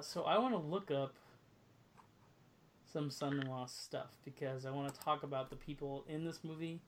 Uh, 0.00 0.02
so 0.02 0.22
I 0.22 0.38
want 0.38 0.54
to 0.54 0.58
look 0.58 0.90
up 0.90 1.12
some 2.90 3.10
son-in-law 3.10 3.66
stuff 3.66 4.16
because 4.24 4.64
I 4.64 4.70
want 4.70 4.92
to 4.94 4.98
talk 5.00 5.24
about 5.24 5.50
the 5.50 5.56
people 5.56 6.04
in 6.08 6.24
this 6.24 6.40
movie, 6.42 6.80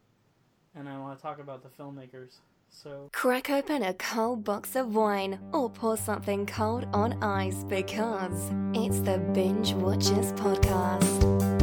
and 0.75 0.89
I 0.89 0.99
want 0.99 1.19
to 1.19 1.23
talk 1.23 1.39
about 1.39 1.63
the 1.63 1.69
filmmakers. 1.69 2.39
So 2.71 3.11
Crack 3.13 3.51
open 3.51 3.83
a 3.83 3.93
cold 3.93 4.45
box 4.45 4.77
of 4.77 4.95
wine 4.95 5.39
or 5.53 5.69
pour 5.69 5.99
something 5.99 6.47
cold 6.47 6.87
on 6.95 7.23
ice 7.23 7.65
because 7.65 8.51
it's 8.73 9.01
the 9.01 9.19
Binge 9.35 9.75
Watchers 9.75 10.33
Podcast. 10.33 11.62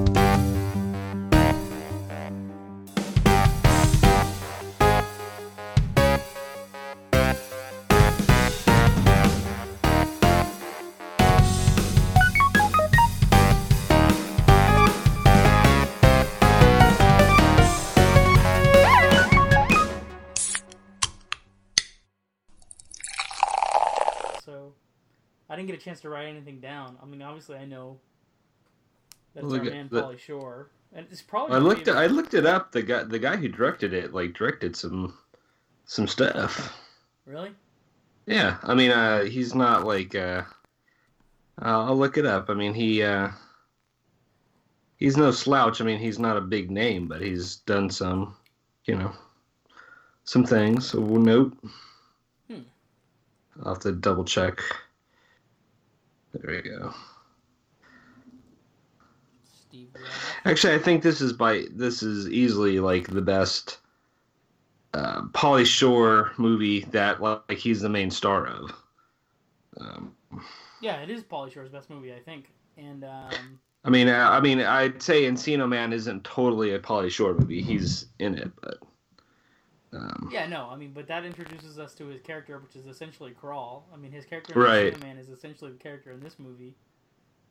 A 25.80 25.84
chance 25.84 26.02
to 26.02 26.10
write 26.10 26.28
anything 26.28 26.60
down. 26.60 26.98
I 27.02 27.06
mean, 27.06 27.22
obviously 27.22 27.58
I 27.58 27.66
know 27.66 27.98
that's 29.34 29.46
Look 29.46 29.62
our 29.62 29.68
at 29.68 29.92
man 29.92 30.18
Shore, 30.18 30.70
and 30.94 31.05
it's 31.12 31.22
probably. 31.22 31.55
I 31.55 31.60
looked 31.60 31.88
it, 31.88 31.96
I 31.96 32.08
looked 32.08 32.34
it 32.34 32.46
up. 32.46 32.72
The 32.72 32.82
guy 32.82 33.04
the 33.04 33.20
guy 33.20 33.36
who 33.36 33.48
directed 33.48 33.94
it 33.94 34.14
like 34.14 34.34
directed 34.34 34.76
some 34.76 35.14
some 35.86 36.08
stuff. 36.08 36.78
Really? 37.26 37.52
Yeah, 38.26 38.58
I 38.64 38.74
mean 38.76 38.92
uh 38.92 39.24
he's 39.24 39.55
not 39.55 39.86
like 39.86 40.16
uh 40.16 40.44
I'll 41.60 41.82
I'll 41.82 41.98
look 41.98 42.18
it 42.18 42.26
up. 42.26 42.49
I 42.49 42.54
mean 42.54 42.74
he 42.74 43.04
uh 43.04 43.30
he's 44.98 45.18
no 45.18 45.32
slouch. 45.32 45.82
I 45.82 45.86
mean 45.86 45.99
he's 45.99 46.20
not 46.20 46.38
a 46.38 46.41
big 46.41 46.71
name, 46.71 47.08
but 47.08 47.21
he's 47.21 47.58
done 47.58 47.90
some, 47.90 48.36
you 48.86 48.96
know, 48.96 49.12
some 50.26 50.43
things. 50.43 50.90
So 50.90 50.99
we'll 50.99 51.21
note. 51.21 51.58
Hmm. 52.49 52.62
I'll 53.64 53.74
have 53.76 53.84
to 53.84 53.91
double 53.91 54.26
check. 54.26 54.62
There 56.34 56.62
we 56.63 56.70
go. 56.70 56.94
Steve. 59.68 59.90
Actually, 60.46 60.76
I 60.76 60.80
think 60.80 61.04
this 61.04 61.21
is 61.21 61.34
by 61.34 61.66
this 61.71 62.02
is 62.04 62.30
easily 62.30 62.80
like 62.80 63.08
the 63.08 63.21
best 63.21 63.80
uh, 64.94 65.22
Pauly 65.31 65.66
Shore 65.66 66.31
movie 66.38 66.81
that 66.91 67.22
like 67.22 67.52
he's 67.52 67.81
the 67.81 67.90
main 67.90 68.12
star 68.12 68.47
of. 68.47 68.72
Um, 69.80 70.16
Yeah, 70.81 71.02
it 71.02 71.09
is 71.09 71.24
Pauly 71.24 71.52
Shore's 71.52 71.69
best 71.69 71.90
movie, 71.90 72.13
I 72.13 72.19
think, 72.19 72.50
and 72.78 73.03
um, 73.03 73.59
I 73.84 73.90
mean, 73.90 74.08
I, 74.08 74.38
I 74.38 74.40
mean, 74.41 74.59
I'd 74.62 75.02
say 75.02 75.24
Encino 75.24 75.68
Man 75.68 75.94
isn't 75.94 76.24
totally 76.24 76.74
a 76.74 76.80
Pauly 76.80 77.09
Shore 77.09 77.34
movie. 77.34 77.62
He's 77.62 78.08
in 78.19 78.38
it, 78.38 78.52
but 78.62 78.78
um, 79.94 80.29
yeah, 80.31 80.45
no, 80.47 80.69
I 80.72 80.75
mean, 80.75 80.91
but 80.94 81.07
that 81.07 81.25
introduces 81.25 81.79
us 81.79 81.94
to 81.95 82.06
his 82.07 82.22
character, 82.22 82.57
which 82.59 82.75
is 82.75 82.85
essentially 82.85 83.31
Crawl. 83.31 83.88
I 83.94 83.97
mean, 83.97 84.12
his 84.12 84.25
character 84.25 84.53
Right. 84.59 84.88
in 84.88 84.94
Encino 84.94 85.01
Man 85.03 85.18
is 85.18 85.29
essentially 85.29 85.72
the 85.72 85.78
character 85.79 86.12
in 86.12 86.19
this 86.19 86.38
movie. 86.38 86.75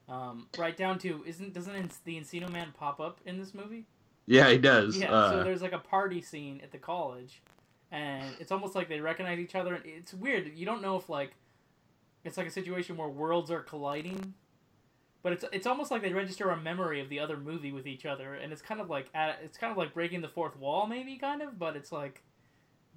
Um, 0.08 0.46
right 0.56 0.76
down 0.76 0.98
to 1.00 1.22
isn't 1.26 1.52
doesn't 1.52 2.04
the 2.04 2.18
Encino 2.18 2.50
Man 2.50 2.72
pop 2.78 2.98
up 3.00 3.20
in 3.26 3.38
this 3.38 3.52
movie? 3.54 3.86
yeah, 4.26 4.48
he 4.50 4.58
does. 4.58 4.96
Yeah, 4.96 5.12
uh, 5.12 5.30
so 5.30 5.44
there's 5.44 5.62
like 5.62 5.72
a 5.72 5.78
party 5.78 6.20
scene 6.22 6.60
at 6.62 6.70
the 6.72 6.78
college, 6.78 7.42
and 7.90 8.24
it's 8.40 8.50
almost 8.52 8.74
like 8.74 8.88
they 8.88 9.00
recognize 9.00 9.38
each 9.38 9.54
other. 9.54 9.74
And 9.74 9.84
it's 9.84 10.14
weird. 10.14 10.50
You 10.56 10.64
don't 10.64 10.80
know 10.80 10.96
if 10.96 11.08
like 11.08 11.32
it's 12.24 12.36
like 12.36 12.46
a 12.46 12.50
situation 12.50 12.96
where 12.96 13.08
worlds 13.08 13.50
are 13.50 13.60
colliding, 13.60 14.32
but 15.22 15.32
it's 15.34 15.44
it's 15.52 15.66
almost 15.66 15.90
like 15.90 16.00
they 16.02 16.12
register 16.12 16.48
a 16.50 16.56
memory 16.56 17.00
of 17.00 17.08
the 17.10 17.18
other 17.20 17.36
movie 17.36 17.72
with 17.72 17.86
each 17.86 18.06
other, 18.06 18.34
and 18.34 18.50
it's 18.52 18.62
kind 18.62 18.80
of 18.80 18.88
like 18.88 19.10
it's 19.42 19.58
kind 19.58 19.70
of 19.70 19.76
like 19.76 19.92
breaking 19.92 20.20
the 20.22 20.28
fourth 20.28 20.56
wall, 20.56 20.86
maybe 20.86 21.16
kind 21.16 21.42
of. 21.42 21.58
But 21.58 21.76
it's 21.76 21.92
like, 21.92 22.22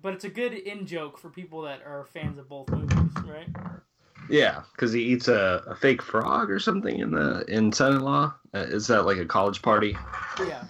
but 0.01 0.13
it's 0.13 0.23
a 0.25 0.29
good 0.29 0.53
in 0.53 0.85
joke 0.85 1.17
for 1.17 1.29
people 1.29 1.61
that 1.63 1.81
are 1.85 2.05
fans 2.05 2.37
of 2.39 2.49
both 2.49 2.69
movies, 2.69 3.11
right? 3.25 3.47
yeah, 4.29 4.61
because 4.71 4.93
he 4.93 5.01
eats 5.01 5.27
a, 5.27 5.63
a 5.67 5.75
fake 5.75 6.01
frog 6.01 6.49
or 6.49 6.59
something 6.59 6.99
in 6.99 7.11
the 7.11 7.43
in 7.47 7.71
Son-in-Law. 7.71 8.33
Uh, 8.53 8.57
is 8.59 8.87
that 8.87 9.05
like 9.05 9.17
a 9.17 9.25
college 9.25 9.61
party? 9.61 9.95
Yeah. 10.39 10.63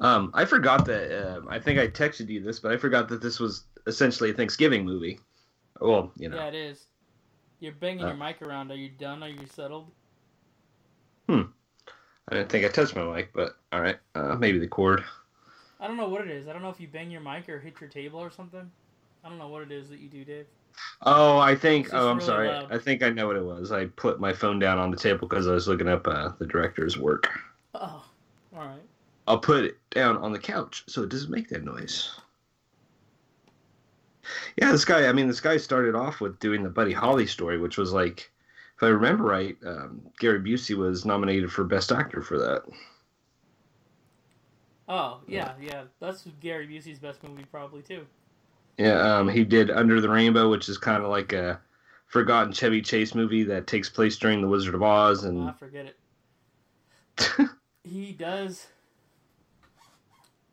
Um, 0.00 0.30
I 0.34 0.44
forgot 0.44 0.84
that. 0.86 1.36
Um, 1.36 1.48
I 1.48 1.58
think 1.60 1.78
I 1.78 1.86
texted 1.86 2.28
you 2.28 2.42
this, 2.42 2.58
but 2.58 2.72
I 2.72 2.76
forgot 2.76 3.08
that 3.10 3.22
this 3.22 3.38
was 3.38 3.64
essentially 3.86 4.30
a 4.30 4.34
Thanksgiving 4.34 4.84
movie. 4.84 5.20
Well, 5.80 6.12
you 6.16 6.28
know. 6.28 6.36
Yeah, 6.36 6.48
it 6.48 6.54
is. 6.54 6.86
You're 7.60 7.72
banging 7.72 8.04
Uh. 8.04 8.08
your 8.08 8.16
mic 8.16 8.42
around. 8.42 8.70
Are 8.72 8.76
you 8.76 8.88
done? 8.88 9.22
Are 9.22 9.28
you 9.28 9.46
settled? 9.46 9.90
Hmm. 11.28 11.42
I 12.28 12.34
didn't 12.36 12.48
think 12.50 12.64
I 12.64 12.68
touched 12.68 12.96
my 12.96 13.04
mic, 13.04 13.32
but 13.32 13.56
all 13.72 13.80
right. 13.80 13.98
Uh, 14.14 14.34
maybe 14.36 14.58
the 14.58 14.66
cord. 14.66 15.04
I 15.82 15.88
don't 15.88 15.96
know 15.96 16.08
what 16.08 16.20
it 16.20 16.30
is. 16.30 16.46
I 16.46 16.52
don't 16.52 16.62
know 16.62 16.70
if 16.70 16.80
you 16.80 16.86
bang 16.86 17.10
your 17.10 17.20
mic 17.20 17.48
or 17.48 17.58
hit 17.58 17.80
your 17.80 17.90
table 17.90 18.20
or 18.20 18.30
something. 18.30 18.70
I 19.24 19.28
don't 19.28 19.38
know 19.38 19.48
what 19.48 19.62
it 19.62 19.72
is 19.72 19.88
that 19.88 19.98
you 19.98 20.08
do, 20.08 20.24
Dave. 20.24 20.46
Oh, 21.02 21.38
I 21.38 21.56
think. 21.56 21.88
Oh, 21.92 22.08
I'm 22.08 22.18
really 22.18 22.26
sorry. 22.26 22.48
loud. 22.48 22.72
I 22.72 22.78
think 22.78 23.02
I 23.02 23.10
know 23.10 23.26
what 23.26 23.36
it 23.36 23.44
was. 23.44 23.72
I 23.72 23.86
put 23.86 24.20
my 24.20 24.32
phone 24.32 24.60
down 24.60 24.78
on 24.78 24.92
the 24.92 24.96
table 24.96 25.26
because 25.26 25.48
I 25.48 25.52
was 25.52 25.66
looking 25.66 25.88
up 25.88 26.06
uh, 26.06 26.30
the 26.38 26.46
director's 26.46 26.96
work. 26.96 27.28
Oh, 27.74 28.04
all 28.56 28.66
right. 28.66 28.82
I'll 29.26 29.40
put 29.40 29.64
it 29.64 29.78
down 29.90 30.16
on 30.18 30.32
the 30.32 30.38
couch 30.38 30.84
so 30.86 31.02
it 31.02 31.08
doesn't 31.08 31.30
make 31.30 31.48
that 31.48 31.64
noise. 31.64 32.14
Yeah, 34.56 34.70
this 34.70 34.84
guy. 34.84 35.08
I 35.08 35.12
mean, 35.12 35.26
this 35.26 35.40
guy 35.40 35.56
started 35.56 35.96
off 35.96 36.20
with 36.20 36.38
doing 36.38 36.62
the 36.62 36.70
Buddy 36.70 36.92
Holly 36.92 37.26
story, 37.26 37.58
which 37.58 37.76
was 37.76 37.92
like, 37.92 38.30
if 38.76 38.82
I 38.84 38.88
remember 38.88 39.24
right, 39.24 39.56
um, 39.66 40.00
Gary 40.20 40.38
Busey 40.38 40.76
was 40.76 41.04
nominated 41.04 41.50
for 41.50 41.64
Best 41.64 41.90
Actor 41.90 42.22
for 42.22 42.38
that. 42.38 42.62
Oh, 44.92 45.20
yeah, 45.26 45.52
yeah. 45.58 45.84
That's 46.00 46.28
Gary 46.42 46.66
Busey's 46.68 46.98
best 46.98 47.22
movie, 47.26 47.46
probably 47.50 47.80
too. 47.80 48.04
Yeah, 48.76 49.00
um, 49.16 49.26
he 49.26 49.42
did 49.42 49.70
Under 49.70 50.02
the 50.02 50.08
Rainbow, 50.10 50.50
which 50.50 50.68
is 50.68 50.76
kind 50.76 51.02
of 51.02 51.08
like 51.08 51.32
a 51.32 51.58
forgotten 52.08 52.52
Chevy 52.52 52.82
Chase 52.82 53.14
movie 53.14 53.42
that 53.44 53.66
takes 53.66 53.88
place 53.88 54.18
during 54.18 54.42
The 54.42 54.48
Wizard 54.48 54.74
of 54.74 54.82
Oz, 54.82 55.24
Ah, 55.24 55.48
I 55.48 55.52
forget 55.52 55.86
it. 55.86 57.48
He 57.84 58.12
does. 58.12 58.68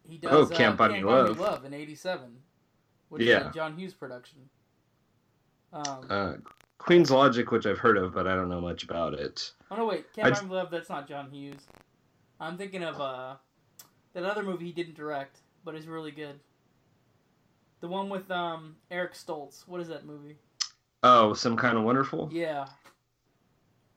He 0.09 0.17
does. 0.17 0.31
Oh, 0.33 0.53
uh, 0.53 0.57
Can't 0.57 0.78
Buy 0.78 0.88
Me 0.88 1.03
Love. 1.03 1.38
Love 1.39 1.63
in 1.63 1.73
'87, 1.75 2.31
which 3.09 3.22
is 3.22 3.28
Yeah. 3.28 3.49
a 3.49 3.53
John 3.53 3.78
Hughes 3.78 3.94
production. 3.94 4.49
Um, 5.72 6.07
uh, 6.09 6.33
Queen's 6.79 7.11
Logic, 7.11 7.51
which 7.51 7.67
I've 7.67 7.78
heard 7.78 7.97
of, 7.97 8.13
but 8.16 8.25
I 8.25 8.35
don't 8.35 8.49
know 8.49 8.61
much 8.61 8.83
about 8.83 9.13
it. 9.13 9.51
oh 9.69 9.75
no, 9.75 9.85
wait, 9.85 10.11
Can't 10.13 10.28
I 10.28 10.39
Buy 10.39 10.41
Me 10.47 10.55
Love. 10.55 10.72
That's 10.72 10.89
not 10.89 11.07
John 11.07 11.29
Hughes. 11.29 11.67
I'm 12.39 12.57
thinking 12.57 12.83
of 12.83 12.99
uh, 12.99 13.35
that 14.14 14.24
other 14.24 14.44
movie 14.44 14.66
he 14.66 14.72
didn't 14.72 14.96
direct, 14.96 15.38
but 15.64 15.75
is 15.75 15.88
really 15.88 16.12
good. 16.12 16.40
The 17.81 17.88
one 17.88 18.09
with 18.09 18.30
um 18.31 18.75
Eric 18.92 19.14
Stoltz. 19.14 19.68
What 19.68 19.81
is 19.81 19.88
that 19.88 20.06
movie? 20.06 20.38
Oh, 21.03 21.34
Some 21.34 21.56
Kind 21.56 21.78
of 21.78 21.84
Wonderful. 21.84 22.30
Yeah. 22.31 22.68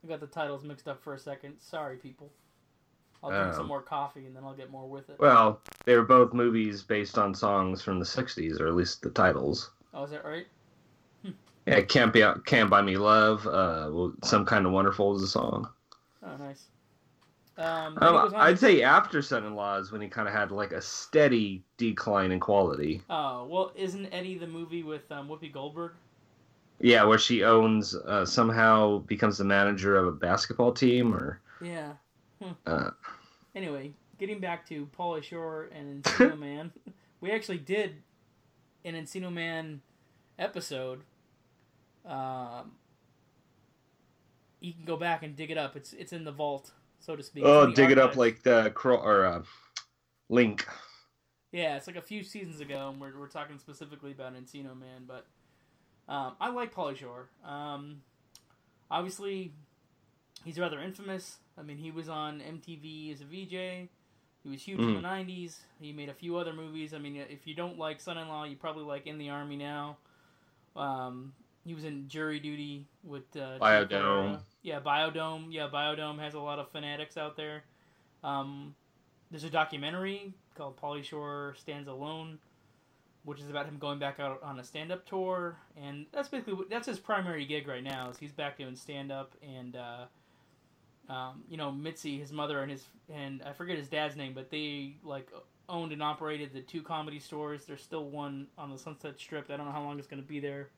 I 0.05 0.09
got 0.09 0.21
the 0.21 0.27
titles 0.27 0.65
mixed 0.65 0.89
up 0.89 1.03
for 1.03 1.15
a 1.15 1.19
second. 1.19 1.55
Sorry, 1.61 1.97
people. 1.97 2.31
I'll 3.23 3.31
drink 3.31 3.55
Oh. 3.55 3.56
some 3.59 3.67
more 3.69 3.83
coffee 3.83 4.27
and 4.27 4.34
then 4.37 4.43
I'll 4.45 4.55
get 4.55 4.71
more 4.71 4.89
with 4.89 5.09
it. 5.11 5.19
Well, 5.19 5.61
they 5.84 5.97
were 5.97 6.05
both 6.05 6.33
movies 6.33 6.83
based 6.83 7.19
on 7.19 7.34
songs 7.34 7.83
from 7.83 7.99
the 8.00 8.05
'60s, 8.05 8.61
or 8.61 8.67
at 8.67 8.75
least 8.75 9.03
the 9.03 9.11
titles. 9.11 9.71
Oh, 9.94 10.05
is 10.05 10.11
that 10.11 10.25
right? 10.25 10.47
Yeah, 11.67 11.81
Can't 11.83 12.12
Be 12.12 12.25
Can't 12.44 12.69
Buy 12.69 12.83
Me 12.83 12.97
Love. 12.97 13.47
Uh, 13.47 14.09
Some 14.25 14.44
Kind 14.44 14.67
of 14.67 14.73
Wonderful 14.73 15.15
is 15.15 15.23
a 15.23 15.29
song. 15.29 15.69
Oh, 16.25 16.37
nice. 16.37 16.65
Um, 17.58 17.98
Um, 18.00 18.32
I'd 18.34 18.58
say 18.58 18.82
after 18.82 19.20
Son-in-Law 19.20 19.76
is 19.78 19.92
when 19.92 20.00
he 20.00 20.08
kind 20.08 20.26
of 20.26 20.32
had 20.34 20.50
like 20.50 20.72
a 20.72 20.80
steady 20.80 21.62
decline 21.76 22.32
in 22.32 22.40
quality. 22.40 23.02
Oh, 23.10 23.44
well, 23.44 23.72
isn't 23.74 24.06
Eddie 24.12 24.38
the 24.38 24.46
movie 24.46 24.82
with 24.82 25.10
um, 25.12 25.28
Whoopi 25.28 25.52
Goldberg? 25.52 25.92
Yeah, 26.81 27.04
where 27.04 27.19
she 27.19 27.44
owns 27.44 27.94
uh, 27.94 28.25
somehow 28.25 28.99
becomes 29.00 29.38
the 29.38 29.44
manager 29.44 29.96
of 29.96 30.06
a 30.08 30.12
basketball 30.12 30.72
team, 30.72 31.14
or 31.14 31.40
Yeah. 31.60 31.93
uh, 32.66 32.90
Anyway, 33.55 33.93
getting 34.19 34.40
back 34.40 34.66
to 34.69 34.88
Pauly 34.98 35.22
Shore 35.22 35.69
and 35.75 36.02
Encino 36.05 36.38
Man, 36.38 36.72
we 37.20 37.31
actually 37.31 37.58
did 37.58 37.96
an 38.84 38.94
Encino 38.94 39.31
Man 39.32 39.82
episode. 40.38 41.02
Um, 42.06 42.72
you 44.60 44.72
can 44.72 44.84
go 44.84 44.96
back 44.96 45.22
and 45.22 45.37
dig 45.37 45.50
it 45.50 45.58
up. 45.58 45.76
It's 45.76 45.93
it's 45.93 46.12
in 46.12 46.25
the 46.25 46.32
vault, 46.32 46.72
so 47.02 47.16
to 47.16 47.22
speak. 47.22 47.44
Oh, 47.44 47.70
dig 47.70 47.90
it 47.90 47.99
up 47.99 48.16
like 48.16 48.43
the 48.43 48.70
crawl 48.75 49.02
or 49.02 49.26
uh, 49.26 49.43
Link. 50.28 50.66
Yeah, 51.50 51.76
it's 51.76 51.87
like 51.87 51.96
a 51.96 52.02
few 52.02 52.22
seasons 52.22 52.60
ago, 52.60 52.88
and 52.90 53.00
we're, 53.00 53.19
we're 53.19 53.28
talking 53.28 53.58
specifically 53.58 54.12
about 54.12 54.34
Encino 54.34 54.78
Man, 54.78 55.04
but 55.06 55.26
um, 56.08 56.34
I 56.40 56.49
like 56.50 56.75
Pauly 56.75 56.96
Shore. 56.96 57.28
Um, 57.44 58.00
obviously, 58.90 59.52
he's 60.44 60.58
rather 60.58 60.81
infamous. 60.81 61.38
I 61.58 61.62
mean, 61.62 61.76
he 61.76 61.90
was 61.90 62.08
on 62.08 62.40
MTV 62.40 63.12
as 63.12 63.20
a 63.20 63.25
VJ. 63.25 63.88
He 64.43 64.48
was 64.48 64.62
huge 64.62 64.81
in 64.81 64.94
the 64.94 65.00
'90s. 65.00 65.58
He 65.78 65.93
made 65.93 66.08
a 66.08 66.14
few 66.14 66.37
other 66.37 66.52
movies. 66.52 66.94
I 66.94 66.98
mean, 66.98 67.16
if 67.16 67.46
you 67.46 67.55
don't 67.55 67.78
like 67.78 68.00
Son-in-Law, 68.00 68.44
you 68.44 68.56
probably 68.56 68.84
like 68.84 69.06
In 69.06 69.19
the 69.19 69.28
Army 69.28 69.56
Now. 69.56 69.98
Um, 70.75 71.34
he 71.64 71.75
was 71.75 71.85
in 71.85 72.09
Jury 72.09 72.41
Duty 72.41 72.87
with 73.05 73.25
uh, 73.37 73.59
Biodome. 73.59 74.41
Yeah, 74.62 74.81
Biodome. 74.81 75.47
Yeah, 75.50 75.69
Biodome 75.73 76.19
has 76.19 76.35
a 76.35 76.41
lot 76.41 76.59
of 76.59 76.70
fanatics 76.70 77.17
out 77.17 77.37
there. 77.37 77.64
Um, 78.25 78.75
there's 79.31 79.44
a 79.44 79.50
documentary 79.50 80.35
called 80.56 80.81
Pauly 80.81 81.03
Shore 81.03 81.55
Stands 81.59 81.88
Alone, 81.88 82.38
which 83.25 83.41
is 83.41 83.49
about 83.49 83.67
him 83.67 83.79
going 83.79 83.99
back 83.99 84.20
out 84.20 84.43
on 84.43 84.59
a 84.59 84.64
stand-up 84.64 85.06
tour, 85.06 85.56
and 85.76 86.06
that's 86.12 86.29
basically 86.29 86.67
that's 86.69 86.87
his 86.87 86.99
primary 86.99 87.44
gig 87.44 87.67
right 87.67 87.82
now. 87.82 88.11
Is 88.11 88.19
he's 88.19 88.32
back 88.32 88.58
doing 88.58 88.76
stand-up, 88.76 89.32
and 89.43 89.76
uh, 89.76 91.12
um, 91.12 91.43
you 91.49 91.56
know 91.56 91.73
Mitzi, 91.73 92.19
his 92.19 92.32
mother, 92.32 92.62
and 92.62 92.70
his 92.70 92.85
and 93.12 93.43
I 93.43 93.53
forget 93.53 93.79
his 93.79 93.88
dad's 93.88 94.17
name, 94.17 94.32
but 94.35 94.50
they 94.50 94.97
like 95.03 95.29
owned 95.69 95.93
and 95.93 96.03
operated 96.03 96.53
the 96.53 96.61
two 96.61 96.82
comedy 96.82 97.19
stores. 97.19 97.65
There's 97.65 97.82
still 97.82 98.05
one 98.05 98.49
on 98.58 98.70
the 98.70 98.79
Sunset 98.79 99.19
Strip. 99.19 99.50
I 99.50 99.56
don't 99.56 99.67
know 99.67 99.73
how 99.73 99.82
long 99.82 99.99
it's 99.99 100.08
going 100.08 100.23
to 100.23 100.29
be 100.29 100.41
there, 100.41 100.69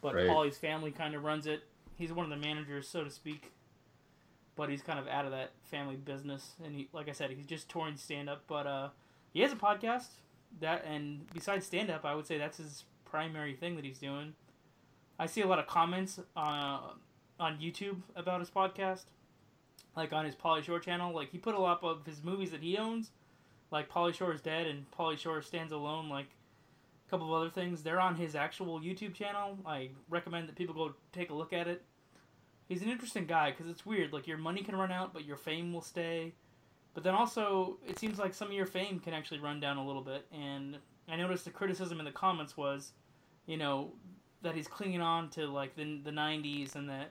but 0.00 0.14
Right. 0.14 0.26
Pauly's 0.26 0.58
family 0.58 0.90
kind 0.90 1.14
of 1.14 1.24
runs 1.24 1.46
it. 1.46 1.62
He's 1.96 2.12
one 2.12 2.24
of 2.24 2.30
the 2.30 2.36
managers, 2.46 2.88
so 2.88 3.04
to 3.04 3.10
speak. 3.10 3.52
But 4.56 4.68
he's 4.68 4.82
kind 4.82 4.98
of 4.98 5.06
out 5.08 5.24
of 5.24 5.30
that 5.30 5.52
family 5.62 5.96
business, 5.96 6.54
and 6.62 6.74
he, 6.74 6.88
like 6.92 7.08
I 7.08 7.12
said, 7.12 7.30
he's 7.30 7.46
just 7.46 7.68
touring 7.68 7.96
stand 7.96 8.28
up. 8.28 8.42
But 8.46 8.66
uh, 8.66 8.88
he 9.32 9.40
has 9.40 9.52
a 9.52 9.56
podcast 9.56 10.08
that, 10.60 10.84
and 10.84 11.26
besides 11.32 11.64
stand 11.66 11.90
up, 11.90 12.04
I 12.04 12.14
would 12.14 12.26
say 12.26 12.36
that's 12.36 12.58
his 12.58 12.84
primary 13.04 13.54
thing 13.54 13.76
that 13.76 13.84
he's 13.84 13.98
doing. 13.98 14.34
I 15.18 15.26
see 15.26 15.40
a 15.42 15.46
lot 15.46 15.58
of 15.58 15.66
comments 15.66 16.18
uh, 16.36 16.80
on 17.38 17.58
YouTube 17.58 17.98
about 18.16 18.40
his 18.40 18.50
podcast, 18.50 19.04
like 19.96 20.12
on 20.12 20.24
his 20.24 20.34
Pauly 20.34 20.62
Shore 20.62 20.80
channel. 20.80 21.14
Like 21.14 21.30
he 21.30 21.38
put 21.38 21.54
a 21.54 21.60
lot 21.60 21.82
of 21.82 22.04
his 22.04 22.22
movies 22.22 22.50
that 22.50 22.60
he 22.62 22.76
owns, 22.76 23.10
like 23.70 23.88
Pauly 23.90 24.14
Shore 24.14 24.32
is 24.34 24.40
Dead 24.40 24.66
and 24.66 24.90
Pauly 24.90 25.16
Shore 25.18 25.40
Stands 25.42 25.72
Alone, 25.72 26.08
like 26.08 26.26
a 27.10 27.16
couple 27.16 27.34
of 27.34 27.40
other 27.40 27.50
things. 27.50 27.82
They're 27.82 28.00
on 28.00 28.14
his 28.14 28.36
actual 28.36 28.78
YouTube 28.80 29.14
channel. 29.14 29.58
I 29.66 29.90
recommend 30.08 30.48
that 30.48 30.54
people 30.54 30.74
go 30.74 30.94
take 31.12 31.30
a 31.30 31.34
look 31.34 31.52
at 31.52 31.66
it. 31.66 31.82
He's 32.68 32.82
an 32.82 32.88
interesting 32.88 33.26
guy 33.26 33.50
because 33.50 33.66
it's 33.68 33.84
weird. 33.84 34.12
Like 34.12 34.28
your 34.28 34.38
money 34.38 34.62
can 34.62 34.76
run 34.76 34.92
out, 34.92 35.12
but 35.12 35.24
your 35.24 35.36
fame 35.36 35.72
will 35.72 35.82
stay. 35.82 36.34
But 36.94 37.02
then 37.02 37.14
also, 37.14 37.78
it 37.86 37.98
seems 37.98 38.18
like 38.20 38.32
some 38.32 38.46
of 38.48 38.54
your 38.54 38.66
fame 38.66 39.00
can 39.00 39.12
actually 39.12 39.40
run 39.40 39.58
down 39.58 39.76
a 39.76 39.84
little 39.84 40.02
bit. 40.02 40.24
And 40.32 40.78
I 41.08 41.16
noticed 41.16 41.44
the 41.44 41.50
criticism 41.50 41.98
in 41.98 42.04
the 42.04 42.12
comments 42.12 42.56
was, 42.56 42.92
you 43.46 43.56
know, 43.56 43.92
that 44.42 44.54
he's 44.54 44.68
clinging 44.68 45.00
on 45.00 45.30
to 45.30 45.46
like 45.48 45.74
the 45.74 46.00
the 46.04 46.12
'90s 46.12 46.76
and 46.76 46.88
that 46.88 47.10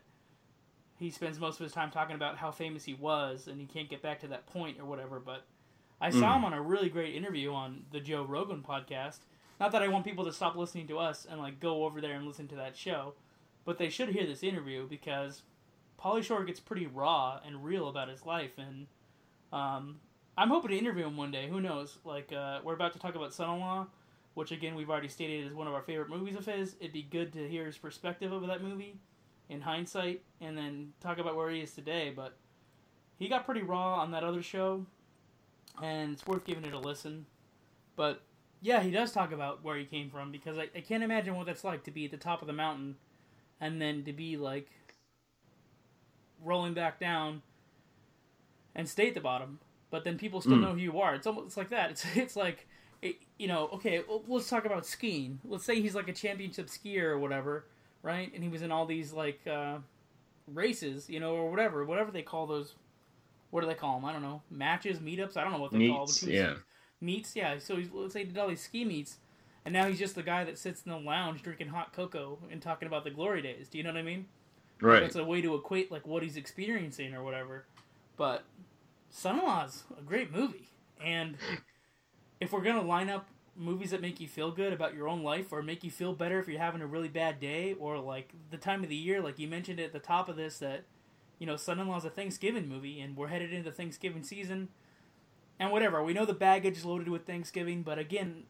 he 0.97 1.09
spends 1.11 1.39
most 1.39 1.59
of 1.59 1.63
his 1.65 1.73
time 1.73 1.91
talking 1.91 2.15
about 2.15 2.37
how 2.37 2.51
famous 2.51 2.85
he 2.85 2.93
was 2.93 3.47
and 3.47 3.59
he 3.59 3.67
can't 3.67 3.89
get 3.89 4.01
back 4.01 4.19
to 4.21 4.27
that 4.27 4.47
point 4.47 4.79
or 4.79 4.85
whatever. 4.85 5.19
But 5.19 5.45
I 6.01 6.09
saw 6.09 6.33
Mm. 6.33 6.37
him 6.37 6.45
on 6.45 6.53
a 6.53 6.61
really 6.61 6.89
great 6.89 7.15
interview 7.15 7.53
on 7.53 7.85
the 7.91 7.99
Joe 7.99 8.23
Rogan 8.23 8.63
podcast. 8.63 9.19
Not 9.59 9.71
that 9.73 9.81
I 9.81 9.87
want 9.89 10.05
people 10.05 10.25
to 10.25 10.33
stop 10.33 10.55
listening 10.55 10.87
to 10.87 10.99
us 10.99 11.27
and 11.29 11.39
like 11.39 11.59
go 11.59 11.83
over 11.85 11.99
there 11.99 12.13
and 12.13 12.25
listen 12.25 12.47
to 12.49 12.55
that 12.55 12.77
show, 12.77 13.13
but 13.65 13.77
they 13.77 13.89
should 13.89 14.09
hear 14.09 14.25
this 14.25 14.43
interview 14.43 14.87
because 14.87 15.41
Pauly 15.99 16.23
Shore 16.23 16.45
gets 16.45 16.59
pretty 16.59 16.87
raw 16.87 17.39
and 17.45 17.63
real 17.63 17.89
about 17.89 18.07
his 18.07 18.25
life, 18.25 18.57
and 18.57 18.87
um, 19.51 19.99
I'm 20.37 20.49
hoping 20.49 20.71
to 20.71 20.77
interview 20.77 21.05
him 21.05 21.17
one 21.17 21.31
day. 21.31 21.49
Who 21.49 21.59
knows? 21.59 21.97
Like 22.05 22.31
uh, 22.31 22.59
we're 22.63 22.73
about 22.73 22.93
to 22.93 22.99
talk 22.99 23.15
about 23.15 23.33
Son-in-Law, 23.33 23.87
which 24.33 24.51
again 24.51 24.75
we've 24.75 24.89
already 24.89 25.09
stated 25.09 25.45
is 25.45 25.53
one 25.53 25.67
of 25.67 25.73
our 25.73 25.81
favorite 25.81 26.09
movies 26.09 26.37
of 26.37 26.45
his. 26.45 26.75
It'd 26.79 26.93
be 26.93 27.03
good 27.03 27.33
to 27.33 27.47
hear 27.49 27.65
his 27.65 27.77
perspective 27.77 28.31
of 28.31 28.47
that 28.47 28.63
movie 28.63 28.95
in 29.49 29.61
hindsight, 29.61 30.21
and 30.39 30.57
then 30.57 30.93
talk 31.01 31.17
about 31.17 31.35
where 31.35 31.49
he 31.49 31.59
is 31.59 31.73
today. 31.73 32.13
But 32.15 32.37
he 33.17 33.27
got 33.27 33.45
pretty 33.45 33.61
raw 33.61 33.95
on 33.95 34.11
that 34.11 34.23
other 34.23 34.41
show, 34.41 34.85
and 35.83 36.13
it's 36.13 36.25
worth 36.25 36.45
giving 36.45 36.63
it 36.63 36.73
a 36.73 36.79
listen. 36.79 37.25
But 37.97 38.21
yeah, 38.61 38.81
he 38.81 38.91
does 38.91 39.11
talk 39.11 39.31
about 39.31 39.63
where 39.63 39.77
he 39.77 39.85
came 39.85 40.09
from 40.09 40.31
because 40.31 40.57
I, 40.57 40.69
I 40.75 40.81
can't 40.81 41.03
imagine 41.03 41.35
what 41.35 41.45
that's 41.45 41.63
like 41.63 41.83
to 41.85 41.91
be 41.91 42.05
at 42.05 42.11
the 42.11 42.17
top 42.17 42.41
of 42.41 42.47
the 42.47 42.53
mountain 42.53 42.95
and 43.61 43.81
then 43.81 44.03
to 44.05 44.13
be 44.13 44.37
like 44.37 44.69
rolling 46.43 46.73
back 46.73 46.99
down 46.99 47.41
and 48.75 48.87
stay 48.87 49.09
at 49.09 49.13
the 49.13 49.21
bottom. 49.21 49.59
But 49.91 50.03
then 50.03 50.17
people 50.17 50.41
still 50.41 50.57
Mm. 50.57 50.61
know 50.61 50.71
who 50.73 50.79
you 50.79 50.99
are. 50.99 51.15
It's 51.15 51.25
almost 51.27 51.47
it's 51.47 51.57
like 51.57 51.69
that. 51.69 51.91
It's 51.91 52.05
it's 52.15 52.35
like 52.35 52.67
it, 53.01 53.17
you 53.37 53.47
know. 53.47 53.69
Okay, 53.73 54.03
well, 54.07 54.23
let's 54.27 54.49
talk 54.49 54.65
about 54.65 54.85
skiing. 54.85 55.39
Let's 55.43 55.65
say 55.65 55.81
he's 55.81 55.95
like 55.95 56.07
a 56.07 56.13
championship 56.13 56.67
skier 56.67 57.03
or 57.05 57.19
whatever, 57.19 57.65
right? 58.03 58.31
And 58.33 58.43
he 58.43 58.49
was 58.49 58.61
in 58.61 58.71
all 58.71 58.85
these 58.85 59.11
like 59.13 59.39
uh, 59.47 59.79
races, 60.47 61.09
you 61.09 61.19
know, 61.19 61.33
or 61.35 61.49
whatever, 61.49 61.85
whatever 61.85 62.11
they 62.11 62.21
call 62.21 62.47
those. 62.47 62.75
What 63.51 63.61
do 63.61 63.67
they 63.67 63.73
call 63.73 63.95
them? 63.99 64.05
I 64.05 64.13
don't 64.13 64.21
know. 64.21 64.43
Matches, 64.51 64.99
meetups. 64.99 65.35
I 65.35 65.43
don't 65.43 65.53
know 65.53 65.59
what 65.59 65.71
they 65.71 65.87
call 65.87 66.05
them. 66.05 66.29
Yeah. 66.29 66.53
Meets. 67.01 67.35
Yeah, 67.35 67.59
so 67.59 67.77
he's, 67.77 67.89
let's 67.93 68.13
say 68.13 68.19
he 68.19 68.25
did 68.25 68.37
all 68.37 68.47
these 68.47 68.61
ski 68.61 68.85
meets, 68.85 69.17
and 69.65 69.73
now 69.73 69.87
he's 69.87 69.99
just 69.99 70.15
the 70.15 70.23
guy 70.23 70.43
that 70.43 70.57
sits 70.57 70.83
in 70.83 70.91
the 70.91 70.97
lounge 70.97 71.41
drinking 71.41 71.69
hot 71.69 71.93
cocoa 71.93 72.39
and 72.51 72.61
talking 72.61 72.87
about 72.87 73.03
the 73.03 73.11
glory 73.11 73.41
days. 73.41 73.67
Do 73.67 73.77
you 73.77 73.83
know 73.83 73.91
what 73.91 73.99
I 73.99 74.03
mean? 74.03 74.27
Right. 74.81 75.01
That's 75.01 75.15
a 75.15 75.23
way 75.23 75.41
to 75.41 75.55
equate 75.55 75.91
like 75.91 76.07
what 76.07 76.23
he's 76.23 76.37
experiencing 76.37 77.13
or 77.13 77.23
whatever. 77.23 77.65
But 78.17 78.43
Son-in-Law's 79.09 79.83
a 79.97 80.01
great 80.01 80.31
movie, 80.31 80.69
and 81.03 81.37
if 82.39 82.51
we're 82.51 82.61
gonna 82.61 82.81
line 82.81 83.09
up 83.09 83.27
movies 83.55 83.91
that 83.91 84.01
make 84.01 84.21
you 84.21 84.27
feel 84.27 84.51
good 84.51 84.71
about 84.71 84.95
your 84.95 85.07
own 85.07 85.21
life 85.21 85.51
or 85.51 85.61
make 85.61 85.83
you 85.83 85.91
feel 85.91 86.13
better 86.13 86.39
if 86.39 86.47
you're 86.47 86.59
having 86.59 86.81
a 86.81 86.87
really 86.87 87.09
bad 87.09 87.41
day 87.41 87.75
or 87.77 87.99
like 87.99 88.33
the 88.51 88.57
time 88.57 88.83
of 88.83 88.89
the 88.89 88.95
year, 88.95 89.21
like 89.21 89.37
you 89.37 89.47
mentioned 89.47 89.79
at 89.79 89.91
the 89.91 89.99
top 89.99 90.29
of 90.29 90.37
this 90.37 90.59
that 90.59 90.83
you 91.39 91.45
know 91.45 91.57
Son-in-Law's 91.57 92.05
a 92.05 92.09
Thanksgiving 92.09 92.67
movie 92.69 93.01
and 93.01 93.17
we're 93.17 93.27
headed 93.27 93.53
into 93.53 93.71
Thanksgiving 93.71 94.23
season 94.23 94.69
and 95.59 95.71
whatever. 95.71 96.03
We 96.03 96.13
know 96.13 96.25
the 96.25 96.33
baggage 96.33 96.77
is 96.77 96.85
loaded 96.85 97.09
with 97.09 97.25
Thanksgiving, 97.25 97.83
but 97.83 97.99
again, 97.99 98.43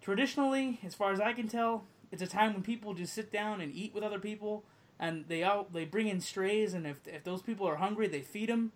traditionally, 0.00 0.80
as 0.84 0.94
far 0.94 1.12
as 1.12 1.20
I 1.20 1.32
can 1.32 1.48
tell, 1.48 1.84
it's 2.10 2.22
a 2.22 2.26
time 2.26 2.52
when 2.52 2.62
people 2.62 2.94
just 2.94 3.14
sit 3.14 3.32
down 3.32 3.60
and 3.60 3.72
eat 3.74 3.94
with 3.94 4.02
other 4.04 4.18
people, 4.18 4.64
and 4.98 5.24
they 5.28 5.42
out 5.42 5.72
they 5.72 5.84
bring 5.84 6.08
in 6.08 6.20
strays, 6.20 6.74
and 6.74 6.86
if 6.86 7.06
if 7.06 7.24
those 7.24 7.42
people 7.42 7.66
are 7.66 7.76
hungry, 7.76 8.06
they 8.08 8.20
feed 8.20 8.48
them. 8.48 8.72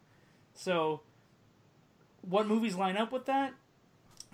So, 0.54 1.02
what 2.22 2.46
movies 2.46 2.74
line 2.74 2.96
up 2.96 3.12
with 3.12 3.26
that? 3.26 3.54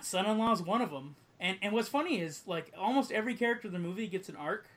Son-in-Law 0.01 0.53
is 0.53 0.63
one 0.63 0.81
of 0.83 0.91
them. 0.91 1.17
And 1.41 1.59
and 1.61 1.73
what's 1.73 1.89
funny 1.89 2.21
is 2.21 2.43
like 2.47 2.73
almost 2.79 3.13
every 3.13 3.35
character 3.35 3.69
in 3.69 3.75
the 3.75 3.79
movie 3.81 4.07
gets 4.07 4.29
an 4.29 4.37
arc. 4.37 4.69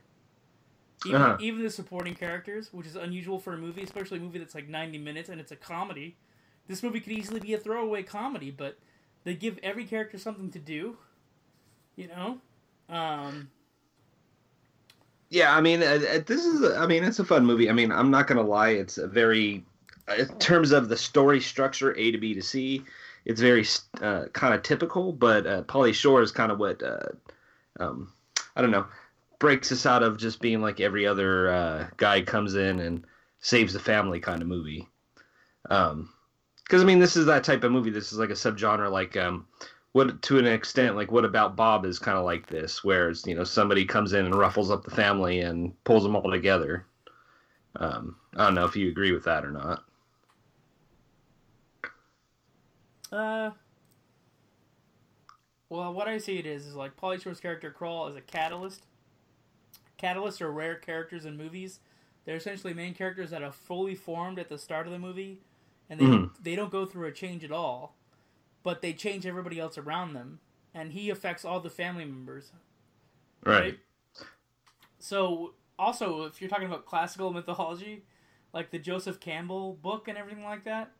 Even, 1.05 1.21
Uh-huh. 1.21 1.37
even 1.39 1.63
the 1.63 1.69
supporting 1.69 2.15
characters, 2.15 2.73
which 2.73 2.87
is 2.87 2.95
unusual 2.95 3.39
for 3.39 3.53
a 3.53 3.57
movie, 3.57 3.83
especially 3.83 4.17
a 4.17 4.21
movie 4.21 4.39
that's 4.39 4.55
like 4.55 4.67
90 4.67 4.97
minutes 4.97 5.29
and 5.29 5.39
it's 5.39 5.51
a 5.51 5.55
comedy. 5.55 6.15
This 6.67 6.83
movie 6.83 6.99
could 6.99 7.13
easily 7.13 7.39
be 7.39 7.53
a 7.53 7.57
throwaway 7.57 8.03
comedy, 8.03 8.51
but 8.51 8.77
they 9.23 9.33
give 9.35 9.57
every 9.63 9.85
character 9.85 10.17
something 10.17 10.51
to 10.51 10.59
do. 10.59 10.97
You 11.95 12.07
know? 12.07 12.37
Um, 12.89 13.49
Yeah, 15.29 15.55
I 15.55 15.61
mean, 15.61 15.83
uh, 15.83 15.85
uh, 15.85 16.19
this 16.25 16.45
is. 16.45 16.63
I 16.63 16.87
mean, 16.87 17.03
it's 17.03 17.19
a 17.19 17.25
fun 17.25 17.45
movie. 17.45 17.69
I 17.69 17.73
mean, 17.73 17.91
I'm 17.91 18.11
not 18.11 18.27
gonna 18.27 18.41
lie. 18.41 18.69
It's 18.69 18.97
a 18.97 19.07
very, 19.07 19.65
uh, 20.07 20.15
in 20.15 20.27
terms 20.39 20.71
of 20.71 20.87
the 20.89 20.97
story 20.97 21.41
structure, 21.41 21.95
A 21.97 22.11
to 22.11 22.17
B 22.17 22.33
to 22.33 22.41
C, 22.41 22.83
it's 23.25 23.41
very 23.41 23.65
uh, 24.01 24.25
kind 24.33 24.53
of 24.53 24.63
typical. 24.63 25.11
But 25.11 25.45
uh, 25.45 25.63
Pauly 25.63 25.93
Shore 25.93 26.21
is 26.21 26.31
kind 26.31 26.51
of 26.51 26.59
what, 26.59 26.81
uh, 26.81 27.09
um, 27.79 28.13
I 28.55 28.61
don't 28.61 28.71
know, 28.71 28.85
breaks 29.39 29.71
us 29.71 29.85
out 29.85 30.01
of 30.03 30.17
just 30.17 30.39
being 30.39 30.61
like 30.61 30.79
every 30.79 31.05
other 31.05 31.49
uh, 31.49 31.87
guy 31.97 32.21
comes 32.21 32.55
in 32.55 32.79
and 32.79 33.05
saves 33.41 33.73
the 33.73 33.79
family 33.79 34.19
kind 34.19 34.41
of 34.41 34.47
movie. 34.47 34.87
Um, 35.69 36.09
because 36.67 36.81
I 36.81 36.85
mean, 36.85 36.99
this 36.99 37.15
is 37.15 37.25
that 37.25 37.43
type 37.43 37.63
of 37.63 37.71
movie. 37.71 37.89
This 37.89 38.11
is 38.11 38.19
like 38.19 38.29
a 38.29 38.33
subgenre, 38.33 38.91
like 38.91 39.15
um, 39.17 39.47
what 39.93 40.21
to 40.21 40.37
an 40.37 40.45
extent 40.45 40.95
like 40.95 41.11
what 41.11 41.25
about 41.25 41.55
bob 41.55 41.85
is 41.85 41.97
kind 41.97 42.17
of 42.17 42.23
like 42.23 42.45
this 42.45 42.83
where 42.83 43.09
it's 43.09 43.25
you 43.25 43.33
know 43.33 43.43
somebody 43.43 43.83
comes 43.83 44.13
in 44.13 44.25
and 44.25 44.35
ruffles 44.35 44.69
up 44.69 44.83
the 44.83 44.91
family 44.91 45.39
and 45.39 45.73
pulls 45.85 46.03
them 46.03 46.15
all 46.15 46.29
together 46.29 46.85
um, 47.77 48.15
i 48.35 48.43
don't 48.43 48.53
know 48.53 48.65
if 48.65 48.75
you 48.75 48.89
agree 48.89 49.11
with 49.11 49.23
that 49.23 49.43
or 49.43 49.49
not 49.49 49.83
Uh, 53.11 53.51
well, 55.69 55.93
what 55.93 56.07
I 56.07 56.17
see 56.17 56.37
it 56.37 56.45
is 56.45 56.65
is 56.65 56.75
like 56.75 56.95
Pauly 56.97 57.21
Shore's 57.21 57.39
character 57.39 57.71
Crawl 57.71 58.07
is 58.07 58.15
a 58.15 58.21
catalyst. 58.21 58.83
Catalysts 60.01 60.41
are 60.41 60.51
rare 60.51 60.75
characters 60.75 61.25
in 61.25 61.37
movies. 61.37 61.79
They're 62.25 62.35
essentially 62.35 62.73
main 62.73 62.93
characters 62.93 63.29
that 63.29 63.43
are 63.43 63.51
fully 63.51 63.95
formed 63.95 64.39
at 64.39 64.49
the 64.49 64.57
start 64.57 64.85
of 64.85 64.93
the 64.93 64.99
movie, 64.99 65.39
and 65.89 65.99
they 65.99 66.05
Mhm. 66.05 66.35
they 66.43 66.55
don't 66.55 66.71
go 66.71 66.85
through 66.85 67.07
a 67.07 67.11
change 67.11 67.43
at 67.43 67.51
all, 67.51 67.95
but 68.63 68.81
they 68.81 68.93
change 68.93 69.25
everybody 69.25 69.59
else 69.59 69.77
around 69.77 70.13
them, 70.13 70.39
and 70.73 70.91
he 70.93 71.09
affects 71.09 71.43
all 71.45 71.59
the 71.59 71.69
family 71.69 72.05
members. 72.05 72.51
right, 73.43 73.79
So 74.99 75.53
also, 75.79 76.23
if 76.23 76.41
you're 76.41 76.49
talking 76.49 76.65
about 76.65 76.85
classical 76.85 77.31
mythology, 77.31 78.03
like 78.51 78.71
the 78.71 78.79
Joseph 78.79 79.19
Campbell 79.19 79.73
book 79.75 80.07
and 80.07 80.17
everything 80.17 80.43
like 80.43 80.63
that, 80.63 80.91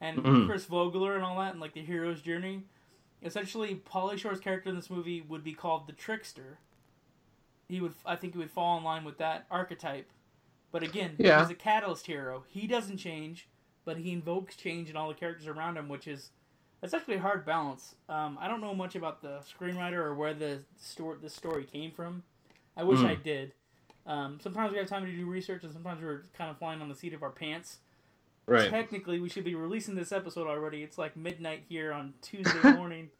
and 0.00 0.18
Mhm. 0.18 0.46
Chris 0.46 0.66
Vogler 0.66 1.14
and 1.16 1.24
all 1.24 1.38
that, 1.38 1.52
and 1.52 1.60
like 1.60 1.72
the 1.72 1.82
hero's 1.82 2.20
journey, 2.22 2.64
essentially, 3.22 3.74
Pauly 3.76 4.18
Shore's 4.18 4.40
character 4.40 4.68
in 4.68 4.76
this 4.76 4.90
movie 4.90 5.22
would 5.22 5.42
be 5.42 5.54
called 5.54 5.86
the 5.86 5.92
trickster. 5.94 6.58
He 7.68 7.80
would, 7.80 7.94
I 8.04 8.14
think, 8.14 8.34
he 8.34 8.38
would 8.38 8.50
fall 8.50 8.76
in 8.78 8.84
line 8.84 9.04
with 9.04 9.16
that 9.18 9.46
archetype. 9.50 10.12
But 10.70 10.82
again, 10.82 11.16
Yeah. 11.18 11.40
he's 11.40 11.50
a 11.50 11.54
catalyst 11.54 12.06
hero. 12.06 12.44
He 12.48 12.66
doesn't 12.66 12.98
change, 12.98 13.48
but 13.86 13.96
he 13.96 14.12
invokes 14.12 14.54
change 14.56 14.90
in 14.90 14.96
all 14.96 15.08
the 15.08 15.14
characters 15.14 15.46
around 15.46 15.78
him, 15.78 15.88
which 15.88 16.06
is 16.06 16.28
that's 16.82 16.92
actually 16.92 17.14
a 17.14 17.20
hard 17.20 17.46
balance. 17.46 17.94
Um, 18.10 18.36
I 18.38 18.48
don't 18.48 18.60
know 18.60 18.74
much 18.74 18.94
about 18.96 19.22
the 19.22 19.38
screenwriter 19.40 19.94
or 19.94 20.14
where 20.14 20.34
the 20.34 20.58
story 20.78 21.16
the 21.22 21.30
story 21.30 21.64
came 21.64 21.90
from. 21.92 22.22
I 22.76 22.82
wish 22.84 22.98
Mhm. 22.98 23.06
I 23.06 23.14
did, 23.14 23.54
Um, 24.04 24.38
sometimes 24.38 24.70
we 24.72 24.78
have 24.78 24.86
time 24.86 25.04
to 25.06 25.10
do 25.10 25.26
research, 25.26 25.64
and 25.64 25.72
sometimes 25.72 26.00
we're 26.02 26.22
kind 26.36 26.48
of 26.50 26.58
flying 26.58 26.80
on 26.82 26.88
the 26.88 26.94
seat 26.94 27.12
of 27.14 27.22
our 27.24 27.30
pants. 27.30 27.78
Right. 28.46 28.70
Technically, 28.70 29.18
we 29.18 29.28
should 29.28 29.42
be 29.42 29.56
releasing 29.56 29.96
this 29.96 30.12
episode 30.12 30.46
already. 30.46 30.84
It's 30.84 30.96
like 30.98 31.16
midnight 31.16 31.64
here 31.68 31.92
on 31.92 32.14
Tuesday 32.22 32.72
morning, 32.74 33.10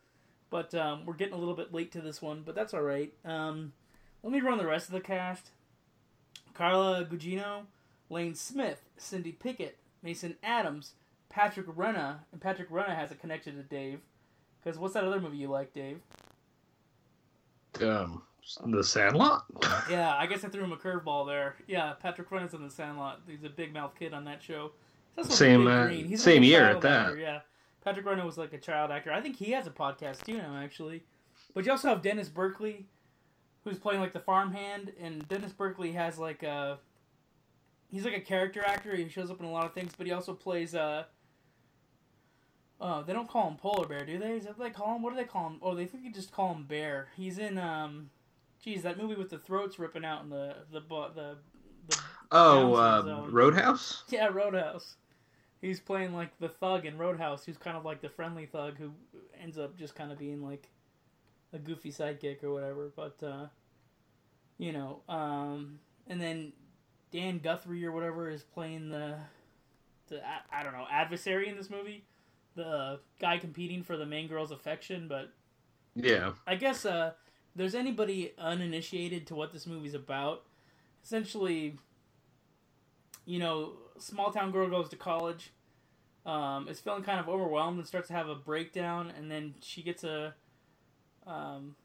but 0.50 0.72
um, 0.76 1.04
we're 1.06 1.14
getting 1.14 1.34
a 1.34 1.38
little 1.38 1.56
bit 1.56 1.72
late 1.74 1.90
to 1.92 2.00
this 2.00 2.22
one. 2.22 2.42
But 2.42 2.54
that's 2.54 2.72
all 2.74 2.82
right. 2.82 3.12
Um, 3.24 3.72
let 4.22 4.32
me 4.32 4.40
run 4.40 4.58
the 4.58 4.66
rest 4.66 4.86
of 4.86 4.92
the 4.92 5.00
cast: 5.00 5.50
Carla 6.54 7.04
Gugino, 7.04 7.66
Lane 8.08 8.34
Smith, 8.36 8.82
Cindy 8.96 9.32
Pickett, 9.32 9.78
Mason 10.06 10.36
Adams, 10.44 10.92
Patrick 11.28 11.66
Renna, 11.66 12.18
and 12.30 12.40
Patrick 12.40 12.70
Renna 12.70 12.94
has 12.94 13.10
a 13.10 13.16
connection 13.16 13.56
to 13.56 13.62
Dave. 13.64 13.98
Because 14.62 14.78
what's 14.78 14.94
that 14.94 15.02
other 15.02 15.20
movie 15.20 15.36
you 15.38 15.48
like, 15.48 15.72
Dave? 15.74 15.98
Um, 17.82 18.22
The 18.64 18.84
Sandlot. 18.84 19.44
Yeah, 19.90 20.16
I 20.16 20.26
guess 20.26 20.44
I 20.44 20.48
threw 20.48 20.62
him 20.62 20.70
a 20.72 20.76
curveball 20.76 21.26
there. 21.26 21.56
Yeah, 21.66 21.94
Patrick 22.00 22.30
Renna's 22.30 22.54
in 22.54 22.62
The 22.62 22.70
Sandlot. 22.70 23.20
He's 23.28 23.42
a 23.42 23.48
big 23.48 23.74
mouth 23.74 23.94
kid 23.98 24.14
on 24.14 24.24
that 24.26 24.42
show. 24.42 24.70
Same, 25.28 25.66
uh, 25.66 25.88
same 26.16 26.42
year 26.44 26.64
at 26.64 26.80
that. 26.82 27.06
actor, 27.06 27.18
Yeah, 27.18 27.40
Patrick 27.84 28.06
Renna 28.06 28.24
was 28.24 28.38
like 28.38 28.52
a 28.52 28.58
child 28.58 28.92
actor. 28.92 29.12
I 29.12 29.20
think 29.20 29.36
he 29.36 29.50
has 29.52 29.66
a 29.66 29.70
podcast 29.70 30.24
too 30.24 30.38
now, 30.38 30.56
actually. 30.56 31.02
But 31.52 31.64
you 31.64 31.72
also 31.72 31.88
have 31.88 32.02
Dennis 32.02 32.28
Burkley, 32.28 32.86
who's 33.64 33.78
playing 33.78 34.00
like 34.00 34.12
the 34.12 34.20
farmhand, 34.20 34.92
and 35.00 35.26
Dennis 35.28 35.52
Burkley 35.52 35.92
has 35.92 36.16
like 36.18 36.44
a. 36.44 36.78
He's 37.90 38.04
like 38.04 38.16
a 38.16 38.20
character 38.20 38.62
actor. 38.64 38.94
He 38.96 39.08
shows 39.08 39.30
up 39.30 39.40
in 39.40 39.46
a 39.46 39.50
lot 39.52 39.64
of 39.64 39.72
things, 39.72 39.92
but 39.96 40.06
he 40.06 40.12
also 40.12 40.34
plays 40.34 40.74
uh 40.74 41.04
Oh, 42.78 43.02
they 43.02 43.14
don't 43.14 43.28
call 43.28 43.48
him 43.48 43.56
Polar 43.56 43.86
Bear, 43.86 44.04
do 44.04 44.18
they? 44.18 44.32
Is 44.36 44.44
that 44.44 44.58
what 44.58 44.64
they 44.66 44.70
call 44.70 44.96
him? 44.96 45.02
What 45.02 45.10
do 45.10 45.16
they 45.16 45.24
call 45.24 45.46
him? 45.46 45.58
Oh, 45.62 45.74
they 45.74 45.86
think 45.86 46.04
you 46.04 46.12
just 46.12 46.30
call 46.32 46.52
him 46.54 46.64
Bear. 46.64 47.08
He's 47.16 47.38
in 47.38 47.56
um, 47.56 48.10
geez, 48.62 48.82
that 48.82 48.98
movie 48.98 49.14
with 49.14 49.30
the 49.30 49.38
throats 49.38 49.78
ripping 49.78 50.04
out 50.04 50.22
and 50.22 50.30
the 50.30 50.56
the 50.70 50.80
the, 50.80 51.36
the 51.88 51.98
Oh, 52.32 52.74
uh. 52.74 53.26
Roadhouse. 53.30 54.02
yeah 54.10 54.26
Roadhouse. 54.26 54.96
He's 55.62 55.80
playing 55.80 56.12
like 56.12 56.38
the 56.38 56.50
thug 56.50 56.84
in 56.84 56.98
Roadhouse, 56.98 57.44
who's 57.46 57.56
kind 57.56 57.78
of 57.78 57.84
like 57.84 58.02
the 58.02 58.10
friendly 58.10 58.44
thug 58.44 58.76
who 58.76 58.92
ends 59.40 59.56
up 59.58 59.76
just 59.78 59.94
kind 59.94 60.12
of 60.12 60.18
being 60.18 60.42
like 60.42 60.68
a 61.54 61.58
goofy 61.58 61.90
sidekick 61.90 62.44
or 62.44 62.52
whatever. 62.52 62.92
But 62.94 63.16
uh, 63.22 63.46
you 64.58 64.72
know, 64.72 65.00
um, 65.08 65.78
and 66.08 66.20
then 66.20 66.52
Dan 67.16 67.38
Guthrie 67.38 67.84
or 67.86 67.92
whatever 67.92 68.28
is 68.28 68.42
playing 68.42 68.90
the 68.90 69.14
the 70.08 70.20
I, 70.24 70.60
I 70.60 70.62
don't 70.62 70.74
know 70.74 70.86
adversary 70.90 71.48
in 71.48 71.56
this 71.56 71.70
movie, 71.70 72.04
the 72.54 73.00
guy 73.18 73.38
competing 73.38 73.82
for 73.82 73.96
the 73.96 74.04
main 74.04 74.28
girl's 74.28 74.50
affection. 74.50 75.08
But 75.08 75.32
Yeah. 75.94 76.32
I 76.46 76.56
guess 76.56 76.84
uh, 76.84 77.12
there's 77.54 77.74
anybody 77.74 78.34
uninitiated 78.36 79.26
to 79.28 79.34
what 79.34 79.50
this 79.52 79.66
movie's 79.66 79.94
about, 79.94 80.44
essentially, 81.02 81.78
you 83.24 83.38
know, 83.38 83.72
small 83.98 84.30
town 84.30 84.52
girl 84.52 84.68
goes 84.68 84.90
to 84.90 84.96
college, 84.96 85.52
um, 86.26 86.68
is 86.68 86.80
feeling 86.80 87.02
kind 87.02 87.18
of 87.18 87.30
overwhelmed 87.30 87.78
and 87.78 87.86
starts 87.86 88.08
to 88.08 88.14
have 88.14 88.28
a 88.28 88.34
breakdown, 88.34 89.10
and 89.16 89.30
then 89.30 89.54
she 89.62 89.82
gets 89.82 90.04
a 90.04 90.34
um, 91.26 91.76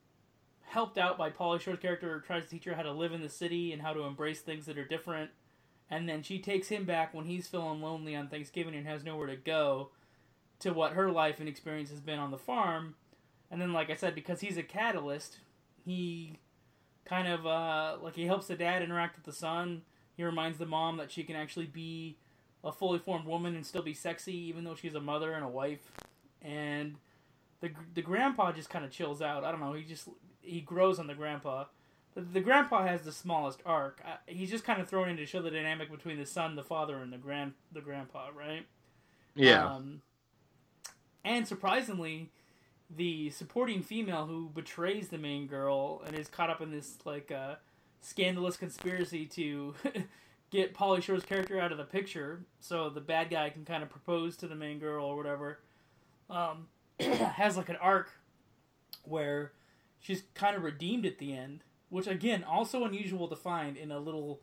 helped 0.71 0.97
out 0.97 1.17
by 1.17 1.29
Pauly 1.29 1.59
Shore's 1.59 1.79
character, 1.79 2.23
tries 2.25 2.43
to 2.43 2.49
teach 2.49 2.63
her 2.63 2.75
how 2.75 2.83
to 2.83 2.93
live 2.93 3.11
in 3.11 3.21
the 3.21 3.29
city 3.29 3.73
and 3.73 3.81
how 3.81 3.91
to 3.91 4.03
embrace 4.03 4.39
things 4.39 4.65
that 4.65 4.77
are 4.77 4.85
different. 4.85 5.31
And 5.89 6.07
then 6.07 6.23
she 6.23 6.39
takes 6.39 6.69
him 6.69 6.85
back 6.85 7.13
when 7.13 7.25
he's 7.25 7.47
feeling 7.47 7.81
lonely 7.81 8.15
on 8.15 8.29
Thanksgiving 8.29 8.73
and 8.73 8.87
has 8.87 9.03
nowhere 9.03 9.27
to 9.27 9.35
go 9.35 9.89
to 10.59 10.71
what 10.71 10.93
her 10.93 11.11
life 11.11 11.41
and 11.41 11.49
experience 11.49 11.89
has 11.89 11.99
been 11.99 12.19
on 12.19 12.31
the 12.31 12.37
farm. 12.37 12.95
And 13.49 13.59
then, 13.59 13.73
like 13.73 13.89
I 13.89 13.95
said, 13.95 14.15
because 14.15 14.39
he's 14.39 14.55
a 14.55 14.63
catalyst, 14.63 15.39
he 15.83 16.39
kind 17.03 17.27
of 17.27 17.45
uh, 17.45 17.97
like 18.01 18.15
he 18.15 18.25
helps 18.25 18.47
the 18.47 18.55
dad 18.55 18.81
interact 18.81 19.17
with 19.17 19.25
the 19.25 19.33
son. 19.33 19.81
He 20.15 20.23
reminds 20.23 20.57
the 20.57 20.65
mom 20.65 20.95
that 20.97 21.11
she 21.11 21.23
can 21.23 21.35
actually 21.35 21.65
be 21.65 22.17
a 22.63 22.71
fully 22.71 22.99
formed 22.99 23.25
woman 23.25 23.55
and 23.55 23.65
still 23.65 23.81
be 23.81 23.93
sexy, 23.93 24.37
even 24.37 24.63
though 24.63 24.75
she's 24.75 24.95
a 24.95 25.01
mother 25.01 25.33
and 25.33 25.43
a 25.43 25.49
wife. 25.49 25.91
And 26.41 26.95
the 27.59 27.71
the 27.93 28.01
grandpa 28.01 28.53
just 28.53 28.69
kind 28.69 28.85
of 28.85 28.91
chills 28.91 29.21
out. 29.21 29.43
I 29.43 29.51
don't 29.51 29.59
know. 29.59 29.73
He 29.73 29.83
just 29.83 30.07
he 30.41 30.61
grows 30.61 30.99
on 30.99 31.07
the 31.07 31.13
grandpa. 31.13 31.65
The, 32.13 32.21
the 32.21 32.41
grandpa 32.41 32.85
has 32.85 33.03
the 33.03 33.11
smallest 33.11 33.61
arc. 33.65 34.01
I, 34.05 34.17
he's 34.27 34.49
just 34.49 34.63
kind 34.63 34.81
of 34.81 34.89
thrown 34.89 35.09
in 35.09 35.17
to 35.17 35.25
show 35.25 35.41
the 35.41 35.51
dynamic 35.51 35.89
between 35.89 36.17
the 36.17 36.25
son, 36.25 36.55
the 36.55 36.63
father, 36.63 36.97
and 36.97 37.11
the 37.11 37.17
grand 37.17 37.53
the 37.71 37.81
grandpa, 37.81 38.29
right? 38.35 38.65
Yeah. 39.35 39.65
Um, 39.65 40.01
and 41.23 41.47
surprisingly, 41.47 42.29
the 42.95 43.29
supporting 43.29 43.81
female 43.81 44.25
who 44.25 44.49
betrays 44.53 45.09
the 45.09 45.17
main 45.17 45.47
girl 45.47 46.01
and 46.05 46.15
is 46.17 46.27
caught 46.27 46.49
up 46.49 46.61
in 46.61 46.71
this 46.71 46.97
like 47.05 47.31
uh, 47.31 47.55
scandalous 48.01 48.57
conspiracy 48.57 49.25
to 49.27 49.75
get 50.51 50.73
Pauly 50.73 51.01
Shore's 51.01 51.23
character 51.23 51.59
out 51.59 51.71
of 51.71 51.77
the 51.77 51.85
picture, 51.85 52.41
so 52.59 52.89
the 52.89 53.01
bad 53.01 53.29
guy 53.29 53.49
can 53.49 53.63
kind 53.63 53.83
of 53.83 53.89
propose 53.89 54.35
to 54.37 54.47
the 54.47 54.55
main 54.55 54.79
girl 54.79 55.05
or 55.05 55.15
whatever. 55.15 55.59
Um, 56.29 56.67
has 56.99 57.57
like 57.57 57.69
an 57.69 57.77
arc 57.77 58.09
where 59.03 59.53
she's 60.01 60.23
kind 60.33 60.57
of 60.57 60.63
redeemed 60.63 61.05
at 61.05 61.19
the 61.19 61.33
end, 61.33 61.63
which 61.89 62.07
again 62.07 62.43
also 62.43 62.83
unusual 62.83 63.29
to 63.29 63.35
find 63.37 63.77
in 63.77 63.91
a 63.91 63.99
little 63.99 64.41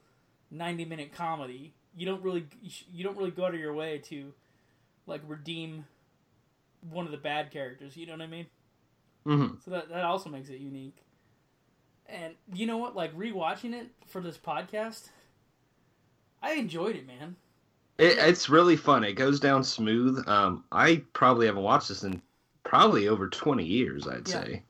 ninety 0.51 0.87
minute 0.87 1.13
comedy. 1.13 1.75
You 1.95 2.07
don't 2.07 2.23
really 2.23 2.47
you 2.91 3.05
don't 3.05 3.19
really 3.19 3.33
go 3.33 3.45
out 3.45 3.55
of 3.55 3.61
your 3.61 3.75
way 3.75 3.99
to 4.07 4.33
like 5.07 5.21
redeem 5.27 5.85
one 6.91 7.05
of 7.05 7.13
the 7.13 7.19
bad 7.19 7.51
characters. 7.51 7.97
You 7.97 8.07
know 8.07 8.13
what 8.13 8.23
I 8.23 8.27
mean? 8.29 8.47
hmm 9.25 9.47
So 9.65 9.71
that 9.73 9.91
that 9.91 10.05
also 10.05 10.31
makes 10.31 10.49
it 10.49 10.61
unique. 10.61 10.97
And 12.07 12.35
you 12.55 12.65
know 12.67 12.79
what? 12.79 12.97
Like 12.97 13.15
rewatching 13.17 13.75
it 13.75 13.89
for 14.07 14.23
this 14.23 14.39
podcast, 14.39 15.09
I 16.43 16.53
enjoyed 16.55 16.97
it, 16.97 17.07
man. 17.07 17.37
It, 17.99 18.17
it's 18.19 18.49
really 18.49 18.77
fun. 18.77 19.05
It 19.05 19.15
goes 19.15 19.41
down 19.41 19.63
smooth. 19.65 20.27
Um, 20.29 20.65
I 20.73 21.03
probably 21.13 21.47
haven't 21.47 21.63
watched 21.65 21.89
this 21.89 22.05
in 22.05 22.23
probably 22.65 23.09
over 23.09 23.29
20 23.29 23.65
years, 23.65 24.07
I'd 24.07 24.27
Yeah. 24.29 24.45
say. 24.45 24.63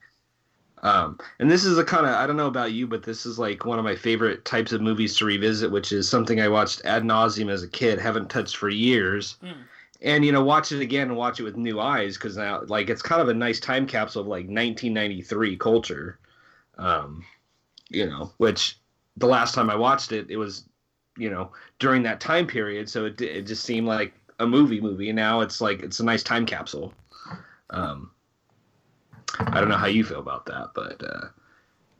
Um, 0.81 1.19
and 1.39 1.51
this 1.51 1.65
is 1.65 1.77
a 1.77 1.83
kind 1.83 2.05
of, 2.05 2.13
I 2.13 2.25
don't 2.25 2.37
know 2.37 2.47
about 2.47 2.71
you, 2.71 2.87
but 2.87 3.03
this 3.03 3.25
is 3.25 3.37
like 3.37 3.65
one 3.65 3.79
of 3.79 3.85
my 3.85 3.95
favorite 3.95 4.45
types 4.45 4.71
of 4.71 4.81
movies 4.81 5.17
to 5.17 5.25
revisit, 5.25 5.71
which 5.71 5.91
is 5.91 6.07
something 6.07 6.39
I 6.39 6.47
watched 6.47 6.81
ad 6.85 7.03
nauseum 7.03 7.51
as 7.51 7.63
a 7.63 7.67
kid, 7.67 7.99
haven't 7.99 8.29
touched 8.29 8.57
for 8.57 8.69
years. 8.69 9.37
Mm. 9.43 9.57
And, 10.01 10.25
you 10.25 10.31
know, 10.31 10.43
watch 10.43 10.71
it 10.71 10.79
again 10.79 11.09
and 11.09 11.17
watch 11.17 11.39
it 11.39 11.43
with 11.43 11.57
new 11.57 11.81
eyes 11.81 12.15
because 12.15 12.37
now, 12.37 12.61
like, 12.67 12.89
it's 12.89 13.01
kind 13.01 13.21
of 13.21 13.27
a 13.27 13.33
nice 13.33 13.59
time 13.59 13.85
capsule 13.85 14.21
of 14.21 14.27
like 14.27 14.45
1993 14.45 15.57
culture. 15.57 16.17
Um, 16.77 17.25
you 17.89 18.05
know, 18.05 18.31
which 18.37 18.77
the 19.17 19.27
last 19.27 19.53
time 19.53 19.69
I 19.69 19.75
watched 19.75 20.13
it, 20.13 20.27
it 20.29 20.37
was 20.37 20.63
you 21.19 21.29
know 21.29 21.51
during 21.77 22.01
that 22.03 22.19
time 22.19 22.47
period 22.47 22.89
so 22.89 23.05
it, 23.05 23.21
it 23.21 23.45
just 23.45 23.63
seemed 23.63 23.85
like 23.85 24.13
a 24.39 24.47
movie 24.47 24.81
movie 24.81 25.09
and 25.09 25.15
now 25.15 25.41
it's 25.41 25.61
like 25.61 25.83
it's 25.83 25.99
a 25.99 26.05
nice 26.05 26.23
time 26.23 26.45
capsule 26.45 26.93
um 27.71 28.09
i 29.39 29.59
don't 29.59 29.69
know 29.69 29.77
how 29.77 29.87
you 29.87 30.03
feel 30.03 30.19
about 30.19 30.45
that 30.45 30.69
but 30.73 31.01
uh 31.03 31.27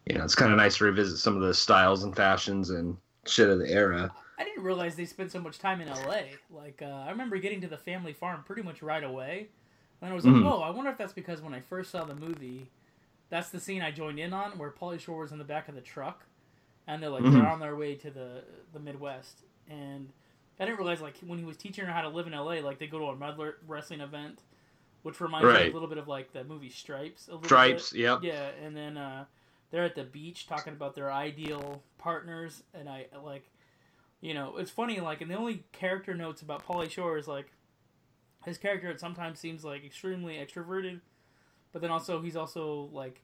you 0.06 0.18
know 0.18 0.24
it's 0.24 0.36
kind 0.36 0.52
of 0.52 0.58
nice 0.58 0.78
to 0.78 0.86
revisit 0.86 1.18
some 1.20 1.36
of 1.36 1.42
the 1.42 1.54
styles 1.54 2.04
and 2.04 2.16
fashions 2.16 2.70
and 2.70 2.98
shit 3.26 3.50
of 3.50 3.60
the 3.60 3.70
era 3.70 4.12
I 4.38 4.46
didn't 4.46 4.64
realize 4.64 4.96
they 4.96 5.04
spent 5.04 5.34
so 5.34 5.42
much 5.42 5.60
time 5.60 5.82
in 5.82 5.90
L.A. 5.90 6.40
Like 6.50 6.82
uh, 6.82 6.86
I 7.06 7.10
remember 7.10 7.38
getting 7.40 7.60
to 7.60 7.68
the 7.68 7.78
family 7.78 8.14
farm 8.14 8.42
pretty 8.46 8.62
much 8.62 8.82
right 8.82 9.04
away, 9.04 9.50
and 10.02 10.10
I 10.10 10.16
was 10.16 10.24
like, 10.24 10.34
Mhm. 10.36 10.46
"Oh, 10.46 10.62
I 10.62 10.70
wonder 10.70 10.90
if 10.90 10.98
that's 10.98 11.12
because 11.12 11.42
when 11.42 11.54
I 11.54 11.60
first 11.60 11.92
saw 11.92 12.06
the 12.06 12.16
movie, 12.16 12.72
that's 13.30 13.50
the 13.50 13.60
scene 13.60 13.82
I 13.82 13.92
joined 13.92 14.18
in 14.18 14.32
on 14.32 14.58
where 14.58 14.72
Pauly 14.72 14.98
Shore 14.98 15.20
was 15.20 15.34
in 15.34 15.40
the 15.40 15.44
back 15.44 15.68
of 15.68 15.76
the 15.76 15.82
truck, 15.82 16.26
and 16.88 17.04
they're 17.04 17.10
like 17.10 17.26
Mhm. 17.26 17.34
they're 17.34 17.50
on 17.50 17.60
their 17.60 17.76
way 17.76 17.96
to 17.96 18.10
the 18.10 18.46
the 18.72 18.80
Midwest, 18.80 19.44
and 19.68 20.14
I 20.58 20.64
didn't 20.64 20.78
realize 20.80 21.02
like 21.02 21.18
when 21.20 21.38
he 21.38 21.44
was 21.44 21.58
teaching 21.58 21.84
her 21.84 21.92
how 21.92 22.02
to 22.04 22.08
live 22.10 22.26
in 22.26 22.34
L.A., 22.34 22.62
like 22.62 22.80
they 22.80 22.88
go 22.88 23.00
to 23.00 23.06
a 23.26 23.54
wrestling 23.68 24.00
event, 24.00 24.40
which 25.04 25.22
reminds 25.22 25.46
me 25.46 25.70
a 25.70 25.74
little 25.74 25.88
bit 25.88 25.98
of 25.98 26.08
like 26.08 26.34
the 26.34 26.44
movie 26.44 26.70
Stripes. 26.70 27.28
A 27.28 27.32
little 27.32 27.46
stripes 27.46 27.92
bit. 27.92 28.02
yep 28.02 28.20
Yeah, 28.24 28.50
and 28.64 28.76
then 28.76 28.98
uh, 28.98 29.26
they're 29.72 29.84
at 29.84 29.96
the 29.96 30.04
beach 30.04 30.48
talking 30.48 30.74
about 30.74 30.96
their 30.96 31.12
ideal 31.12 31.84
partners, 31.98 32.64
and 32.74 32.90
I 32.90 33.06
like, 33.24 33.50
you 34.22 34.34
know, 34.34 34.58
it's 34.58 34.72
funny. 34.72 35.00
Like, 35.00 35.22
and 35.22 35.30
the 35.30 35.36
only 35.36 35.64
character 35.72 36.14
notes 36.14 36.42
about 36.42 36.66
Pauly 36.66 36.90
Shore 36.90 37.18
is 37.18 37.28
like, 37.28 37.52
his 38.46 38.58
character 38.58 38.94
sometimes 38.98 39.40
seems 39.40 39.64
like 39.64 39.86
extremely 39.86 40.36
extroverted, 40.36 41.02
but 41.72 41.82
then 41.82 41.92
also 41.92 42.22
he's 42.22 42.36
also 42.36 42.90
like, 42.92 43.22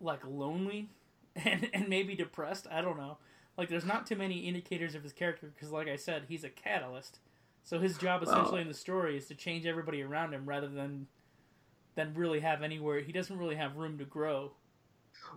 like 0.00 0.20
lonely, 0.26 0.88
and 1.36 1.68
and 1.72 1.88
maybe 1.88 2.14
depressed. 2.14 2.66
I 2.70 2.80
don't 2.80 2.96
know. 2.96 3.18
Like, 3.56 3.68
there's 3.68 3.84
not 3.84 4.04
too 4.06 4.16
many 4.16 4.40
indicators 4.40 4.96
of 4.96 5.04
his 5.04 5.12
character 5.12 5.52
because, 5.54 5.70
like 5.70 5.88
I 5.88 5.94
said, 5.94 6.24
he's 6.28 6.42
a 6.42 6.48
catalyst. 6.50 7.20
So 7.64 7.78
his 7.80 7.98
job 7.98 8.22
essentially 8.22 8.60
in 8.60 8.68
the 8.68 8.74
story 8.74 9.16
is 9.16 9.26
to 9.28 9.34
change 9.34 9.66
everybody 9.66 10.02
around 10.02 10.34
him 10.34 10.46
rather 10.46 10.68
than 10.68 11.06
than 11.96 12.14
really 12.14 12.40
have 12.40 12.62
anywhere. 12.62 13.00
He 13.00 13.12
doesn't 13.12 13.38
really 13.38 13.56
have 13.56 13.76
room 13.76 13.98
to 13.98 14.04
grow. 14.04 14.52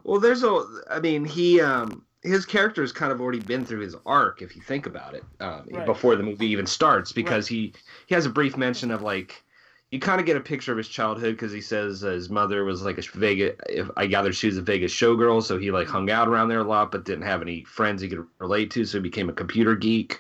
well 0.04 0.20
there's 0.20 0.44
a 0.44 0.66
i 0.90 1.00
mean 1.00 1.24
he 1.26 1.62
um 1.62 2.06
his 2.24 2.46
character 2.46 2.82
has 2.82 2.92
kind 2.92 3.12
of 3.12 3.22
already 3.22 3.40
been 3.40 3.64
through 3.64 3.80
his 3.80 3.96
arc 4.06 4.42
if 4.42 4.56
you 4.56 4.62
think 4.62 4.86
about 4.86 5.14
it 5.14 5.24
um, 5.40 5.68
Right. 5.72 5.86
before 5.86 6.16
the 6.16 6.24
movie 6.24 6.48
even 6.48 6.66
starts 6.66 7.12
because 7.12 7.48
he 7.48 7.74
he 8.08 8.16
has 8.16 8.26
a 8.26 8.30
brief 8.30 8.58
mention 8.58 8.92
of 8.92 9.02
like 9.02 9.44
you 9.92 10.00
kind 10.00 10.20
of 10.20 10.26
get 10.26 10.36
a 10.36 10.42
picture 10.42 10.74
of 10.74 10.78
his 10.78 10.90
childhood 10.90 11.36
because 11.36 11.54
he 11.54 11.62
says 11.62 12.04
uh, 12.04 12.10
his 12.10 12.30
mother 12.30 12.66
was 12.66 12.84
like 12.84 12.98
a 12.98 13.02
Vegas. 13.18 13.56
If 13.70 13.90
I 13.96 14.06
gather, 14.06 14.34
she 14.34 14.48
was 14.48 14.58
a 14.58 14.62
Vegas 14.62 14.92
showgirl, 14.94 15.42
so 15.42 15.58
he 15.58 15.72
like 15.72 15.88
hung 15.88 16.12
out 16.12 16.28
around 16.28 16.50
there 16.50 16.60
a 16.60 16.64
lot, 16.66 16.92
but 16.92 17.06
didn't 17.06 17.22
have 17.24 17.42
any 17.42 17.64
friends 17.64 18.02
he 18.02 18.10
could 18.10 18.26
relate 18.40 18.70
to, 18.72 18.84
so 18.84 18.98
he 18.98 19.02
became 19.02 19.30
a 19.30 19.34
computer 19.34 19.76
geek. 19.78 20.20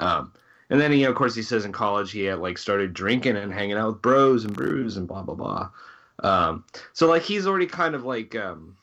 Um, 0.00 0.34
and 0.70 0.80
then 0.80 0.92
he, 0.92 1.04
of 1.04 1.14
course, 1.14 1.34
he 1.34 1.42
says 1.42 1.64
in 1.64 1.72
college 1.72 2.10
he 2.12 2.24
had 2.24 2.38
like 2.38 2.58
started 2.58 2.92
drinking 2.94 3.36
and 3.36 3.52
hanging 3.52 3.76
out 3.76 3.88
with 3.94 4.02
bros 4.02 4.44
and 4.44 4.54
brews 4.54 4.96
and 4.96 5.06
blah 5.08 5.22
blah 5.22 5.34
blah. 5.34 5.70
Um, 6.20 6.64
so 6.92 7.06
like 7.08 7.22
he's 7.22 7.46
already 7.46 7.66
kind 7.66 7.94
of 7.94 8.04
like 8.04 8.34
um, 8.34 8.76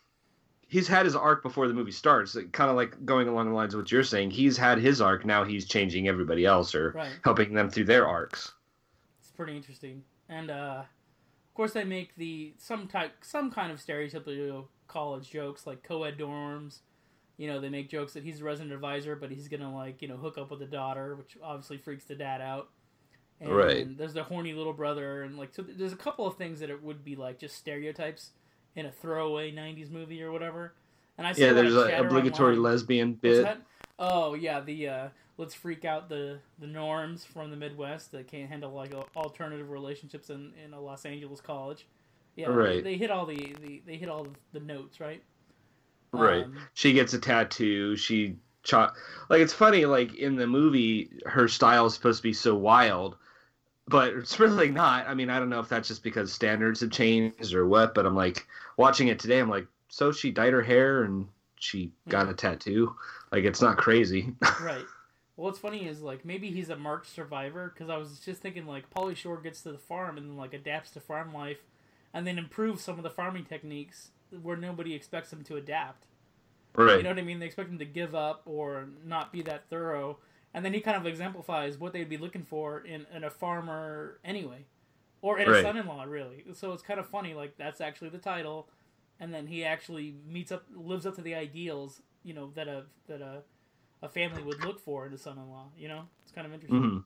he's 0.67 0.87
had 0.87 1.05
his 1.05 1.15
arc 1.15 1.43
before 1.43 1.67
the 1.67 1.73
movie 1.73 1.91
starts. 1.91 2.37
Kind 2.51 2.69
of 2.69 2.75
like 2.75 3.05
going 3.05 3.27
along 3.27 3.49
the 3.49 3.55
lines 3.55 3.73
of 3.73 3.81
what 3.81 3.91
you're 3.91 4.03
saying. 4.03 4.31
He's 4.31 4.57
had 4.57 4.77
his 4.77 5.01
arc. 5.01 5.25
Now 5.25 5.43
he's 5.43 5.65
changing 5.67 6.07
everybody 6.07 6.45
else 6.45 6.73
or 6.73 6.91
Right. 6.91 7.11
helping 7.23 7.53
them 7.53 7.69
through 7.69 7.85
their 7.85 8.07
arcs. 8.07 8.51
It's 9.19 9.31
pretty 9.31 9.55
interesting. 9.55 10.03
And 10.29 10.49
uh, 10.49 10.83
of 10.83 11.53
course, 11.53 11.73
they 11.73 11.83
make 11.83 12.15
the 12.15 12.53
some 12.57 12.87
type, 12.87 13.11
some 13.21 13.51
kind 13.51 13.71
of 13.71 13.79
stereotypical 13.79 14.67
college 14.87 15.29
jokes 15.29 15.67
like 15.67 15.83
co-ed 15.83 16.17
dorms. 16.17 16.79
You 17.37 17.47
know, 17.47 17.59
they 17.59 17.69
make 17.69 17.89
jokes 17.89 18.13
that 18.13 18.23
he's 18.23 18.41
a 18.41 18.43
resident 18.43 18.73
advisor, 18.73 19.15
but 19.15 19.29
he's 19.29 19.47
gonna 19.47 19.73
like 19.73 20.01
you 20.01 20.07
know 20.07 20.17
hook 20.17 20.37
up 20.37 20.51
with 20.51 20.59
the 20.59 20.65
daughter, 20.65 21.15
which 21.15 21.37
obviously 21.43 21.77
freaks 21.77 22.05
the 22.05 22.15
dad 22.15 22.41
out. 22.41 22.69
And 23.41 23.53
Right. 23.53 23.97
There's 23.97 24.13
the 24.13 24.23
horny 24.23 24.53
little 24.53 24.73
brother, 24.73 25.23
and 25.23 25.37
like 25.37 25.53
so 25.53 25.61
there's 25.61 25.93
a 25.93 25.97
couple 25.97 26.25
of 26.25 26.37
things 26.37 26.59
that 26.61 26.69
it 26.69 26.81
would 26.81 27.03
be 27.03 27.15
like 27.15 27.39
just 27.39 27.55
stereotypes 27.57 28.31
in 28.75 28.85
a 28.85 28.91
throwaway 28.91 29.51
'90s 29.51 29.91
movie 29.91 30.23
or 30.23 30.31
whatever. 30.31 30.73
And 31.17 31.27
I 31.27 31.33
Yeah, 31.35 31.53
there's 31.53 31.75
an 31.75 31.93
obligatory 31.93 32.55
online. 32.55 32.63
lesbian 32.63 33.13
bit. 33.13 33.57
Oh 33.97 34.33
yeah, 34.33 34.59
the 34.59 34.87
uh, 34.87 35.07
let's 35.37 35.53
freak 35.53 35.85
out 35.85 36.09
the 36.09 36.39
the 36.59 36.67
norms 36.67 37.25
from 37.25 37.51
the 37.51 37.57
Midwest 37.57 38.11
that 38.11 38.27
can't 38.27 38.49
handle 38.49 38.71
like 38.71 38.93
al- 38.93 39.07
alternative 39.15 39.69
relationships 39.69 40.29
in, 40.29 40.53
in 40.63 40.73
a 40.73 40.79
Los 40.79 41.05
Angeles 41.05 41.41
college. 41.41 41.87
Yeah, 42.35 42.47
Right. 42.47 42.83
They, 42.83 42.91
they 42.91 42.97
hit 42.97 43.11
all 43.11 43.25
the, 43.25 43.55
the 43.61 43.81
they 43.85 43.95
hit 43.95 44.09
all 44.09 44.27
the 44.51 44.59
notes, 44.59 44.99
right? 44.99 45.23
Right. 46.19 46.43
Um, 46.43 46.57
She 46.73 46.93
gets 46.93 47.13
a 47.13 47.19
tattoo. 47.19 47.95
She 47.95 48.35
cho- 48.63 48.91
like 49.29 49.41
it's 49.41 49.53
funny. 49.53 49.85
Like 49.85 50.15
in 50.15 50.35
the 50.35 50.47
movie, 50.47 51.09
her 51.25 51.47
style 51.47 51.85
is 51.85 51.93
supposed 51.93 52.19
to 52.19 52.23
be 52.23 52.33
so 52.33 52.55
wild, 52.55 53.17
but 53.87 54.13
it's 54.13 54.39
really 54.39 54.69
not. 54.69 55.07
I 55.07 55.13
mean, 55.13 55.29
I 55.29 55.39
don't 55.39 55.49
know 55.49 55.59
if 55.59 55.69
that's 55.69 55.87
just 55.87 56.03
because 56.03 56.33
standards 56.33 56.81
have 56.81 56.91
changed 56.91 57.53
or 57.53 57.67
what. 57.67 57.93
But 57.93 58.05
I'm 58.05 58.15
like 58.15 58.47
watching 58.77 59.07
it 59.07 59.19
today. 59.19 59.39
I'm 59.39 59.49
like, 59.49 59.67
so 59.89 60.11
she 60.11 60.31
dyed 60.31 60.53
her 60.53 60.63
hair 60.63 61.03
and 61.03 61.27
she 61.59 61.91
got 62.09 62.29
a 62.29 62.33
tattoo. 62.33 62.95
Like 63.31 63.43
it's 63.43 63.61
not 63.61 63.77
crazy. 63.77 64.33
right. 64.61 64.85
Well, 65.37 65.47
what's 65.47 65.59
funny 65.59 65.85
is 65.87 66.01
like 66.01 66.23
maybe 66.23 66.49
he's 66.51 66.69
a 66.69 66.77
marked 66.77 67.07
survivor 67.07 67.71
because 67.73 67.89
I 67.89 67.97
was 67.97 68.19
just 68.19 68.41
thinking 68.41 68.65
like 68.65 68.89
Pauly 68.89 69.15
Shore 69.15 69.37
gets 69.41 69.61
to 69.61 69.71
the 69.71 69.77
farm 69.77 70.17
and 70.17 70.37
like 70.37 70.53
adapts 70.53 70.91
to 70.91 70.99
farm 70.99 71.33
life, 71.33 71.63
and 72.13 72.25
then 72.25 72.37
improves 72.37 72.83
some 72.83 72.97
of 72.97 73.03
the 73.03 73.09
farming 73.09 73.45
techniques 73.45 74.11
where 74.41 74.57
nobody 74.57 74.93
expects 74.93 75.31
him 75.33 75.43
to 75.45 75.55
adapt. 75.55 76.05
right. 76.75 76.97
You 76.97 77.03
know 77.03 77.09
what 77.09 77.19
I 77.19 77.23
mean? 77.23 77.39
They 77.39 77.45
expect 77.45 77.69
him 77.69 77.79
to 77.79 77.85
give 77.85 78.15
up 78.15 78.41
or 78.45 78.87
not 79.03 79.31
be 79.31 79.41
that 79.43 79.69
thorough. 79.69 80.19
And 80.53 80.63
then 80.63 80.73
he 80.73 80.79
kind 80.81 80.97
of 80.97 81.05
exemplifies 81.05 81.77
what 81.77 81.91
they'd 81.93 82.07
be 82.09 82.17
looking 82.17 82.43
for 82.43 82.79
in, 82.79 83.05
in 83.13 83.23
a 83.23 83.29
farmer 83.29 84.19
anyway. 84.23 84.65
Or 85.21 85.39
in 85.39 85.47
a 85.47 85.61
son 85.63 85.77
in 85.77 85.87
law, 85.87 86.03
really. 86.03 86.45
So 86.53 86.71
it's 86.73 86.83
kind 86.83 86.99
of 86.99 87.07
funny, 87.09 87.33
like 87.33 87.57
that's 87.57 87.81
actually 87.81 88.09
the 88.09 88.19
title. 88.19 88.69
And 89.19 89.33
then 89.33 89.47
he 89.47 89.63
actually 89.65 90.15
meets 90.27 90.51
up 90.51 90.65
lives 90.75 91.05
up 91.05 91.15
to 91.15 91.21
the 91.21 91.35
ideals, 91.35 92.01
you 92.23 92.33
know, 92.33 92.51
that 92.55 92.67
a 92.67 92.85
that 93.07 93.21
a, 93.21 93.43
a 94.01 94.09
family 94.09 94.43
would 94.43 94.63
look 94.63 94.79
for 94.79 95.05
in 95.07 95.13
a 95.13 95.17
son 95.17 95.37
in 95.37 95.49
law, 95.49 95.69
you 95.77 95.87
know? 95.87 96.03
It's 96.23 96.31
kind 96.31 96.45
of 96.47 96.53
interesting. 96.53 96.91
hmm 96.91 96.97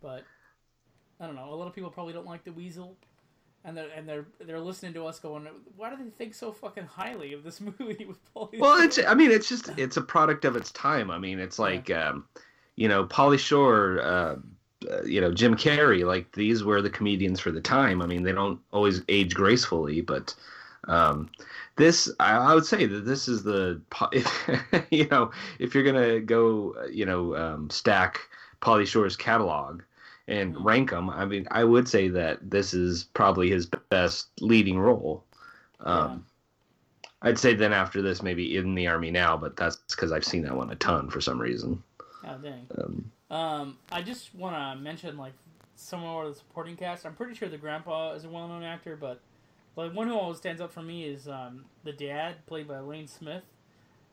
But 0.00 0.24
I 1.20 1.26
don't 1.26 1.36
know, 1.36 1.52
a 1.52 1.54
lot 1.54 1.68
of 1.68 1.74
people 1.74 1.90
probably 1.90 2.12
don't 2.12 2.26
like 2.26 2.44
the 2.44 2.52
weasel. 2.52 2.96
And 3.64 3.76
they're 3.76 3.90
and 3.96 4.08
they're 4.08 4.26
they're 4.40 4.60
listening 4.60 4.92
to 4.94 5.06
us 5.06 5.20
going, 5.20 5.46
why 5.76 5.90
do 5.90 6.02
they 6.02 6.10
think 6.10 6.34
so 6.34 6.50
fucking 6.50 6.84
highly 6.84 7.32
of 7.32 7.44
this 7.44 7.60
movie 7.78 8.04
with 8.04 8.18
Pauly? 8.34 8.58
Well, 8.58 8.80
it's. 8.80 8.98
I 8.98 9.14
mean, 9.14 9.30
it's 9.30 9.48
just. 9.48 9.70
It's 9.76 9.96
a 9.96 10.02
product 10.02 10.44
of 10.44 10.56
its 10.56 10.72
time. 10.72 11.10
I 11.10 11.18
mean, 11.18 11.38
it's 11.38 11.58
like, 11.58 11.90
um, 11.90 12.24
you 12.76 12.88
know, 12.88 13.04
Pauly 13.04 13.38
Shore. 13.38 14.00
Uh, 14.02 14.36
uh, 14.90 15.02
you 15.04 15.20
know, 15.20 15.32
Jim 15.32 15.54
Carrey. 15.54 16.04
Like 16.04 16.32
these 16.32 16.64
were 16.64 16.82
the 16.82 16.90
comedians 16.90 17.38
for 17.38 17.52
the 17.52 17.60
time. 17.60 18.02
I 18.02 18.06
mean, 18.06 18.24
they 18.24 18.32
don't 18.32 18.58
always 18.72 19.02
age 19.08 19.32
gracefully, 19.32 20.00
but 20.00 20.34
um, 20.88 21.30
this, 21.76 22.10
I, 22.18 22.36
I 22.36 22.54
would 22.54 22.66
say 22.66 22.86
that 22.86 23.04
this 23.04 23.28
is 23.28 23.42
the. 23.42 23.80
If, 24.12 24.86
you 24.90 25.06
know, 25.08 25.30
if 25.58 25.74
you're 25.74 25.84
gonna 25.84 26.20
go, 26.20 26.74
you 26.90 27.06
know, 27.06 27.36
um, 27.36 27.70
stack 27.70 28.20
Pauly 28.60 28.86
Shore's 28.86 29.16
catalog 29.16 29.82
and 30.28 30.54
Mhm. 30.54 30.64
rank 30.64 30.90
them, 30.90 31.10
I 31.10 31.24
mean, 31.24 31.46
I 31.50 31.64
would 31.64 31.88
say 31.88 32.08
that 32.08 32.50
this 32.50 32.74
is 32.74 33.04
probably 33.04 33.50
his 33.50 33.66
best 33.66 34.30
leading 34.40 34.78
role. 34.78 35.24
Um, 35.80 36.26
I'd 37.22 37.38
say 37.38 37.54
then 37.54 37.72
after 37.72 38.02
this, 38.02 38.22
maybe 38.22 38.56
in 38.56 38.74
the 38.74 38.86
army 38.86 39.10
now, 39.10 39.36
but 39.36 39.56
that's 39.56 39.76
because 39.90 40.12
I've 40.12 40.24
seen 40.24 40.42
that 40.42 40.56
one 40.56 40.70
a 40.70 40.76
ton 40.76 41.08
for 41.08 41.20
some 41.20 41.40
reason. 41.40 41.82
Oh 42.24 42.38
dang. 42.38 42.66
Um, 42.78 43.12
Um, 43.30 43.78
I 43.90 44.02
just 44.02 44.34
want 44.34 44.54
to 44.54 44.82
mention 44.82 45.16
like 45.16 45.32
some 45.74 46.00
more 46.00 46.24
of 46.24 46.34
the 46.34 46.38
supporting 46.38 46.76
cast. 46.76 47.06
I'm 47.06 47.14
pretty 47.14 47.34
sure 47.34 47.48
the 47.48 47.56
grandpa 47.56 48.12
is 48.12 48.24
a 48.24 48.28
well-known 48.28 48.62
actor, 48.62 48.94
but 48.94 49.20
like 49.74 49.94
one 49.94 50.06
who 50.06 50.14
always 50.14 50.36
stands 50.38 50.60
up 50.60 50.70
for 50.70 50.82
me 50.82 51.04
is 51.04 51.28
um, 51.28 51.64
the 51.82 51.92
dad, 51.92 52.44
played 52.46 52.68
by 52.68 52.78
Lane 52.80 53.08
Smith, 53.08 53.44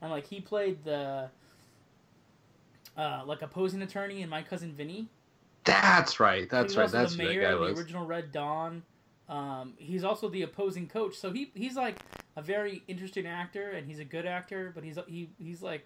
and 0.02 0.10
like 0.10 0.26
he 0.26 0.40
played 0.40 0.84
the 0.86 1.30
uh, 2.98 3.24
like 3.26 3.42
opposing 3.42 3.82
attorney 3.82 4.22
in 4.22 4.30
My 4.30 4.42
Cousin 4.42 4.74
Vinny. 4.74 5.08
That's 5.64 6.20
right. 6.20 6.50
That's 6.50 6.76
right. 6.76 6.90
That's 6.90 7.16
the 7.16 7.24
who 7.24 7.28
that 7.28 7.34
mayor 7.34 7.42
guy 7.42 7.50
of 7.52 7.60
the 7.60 7.66
was. 7.68 7.80
original 7.80 8.06
Red 8.06 8.32
Dawn. 8.32 8.84
Um, 9.28 9.74
he's 9.78 10.04
also 10.04 10.28
the 10.30 10.42
opposing 10.42 10.88
coach, 10.88 11.16
so 11.16 11.32
he 11.32 11.52
he's 11.54 11.76
like 11.76 11.98
a 12.36 12.42
very 12.42 12.84
interesting 12.88 13.28
actor, 13.28 13.70
and 13.70 13.86
he's 13.86 14.00
a 14.00 14.06
good 14.06 14.26
actor. 14.26 14.72
But 14.74 14.84
he's 14.84 14.98
he 15.08 15.30
he's 15.38 15.62
like 15.62 15.86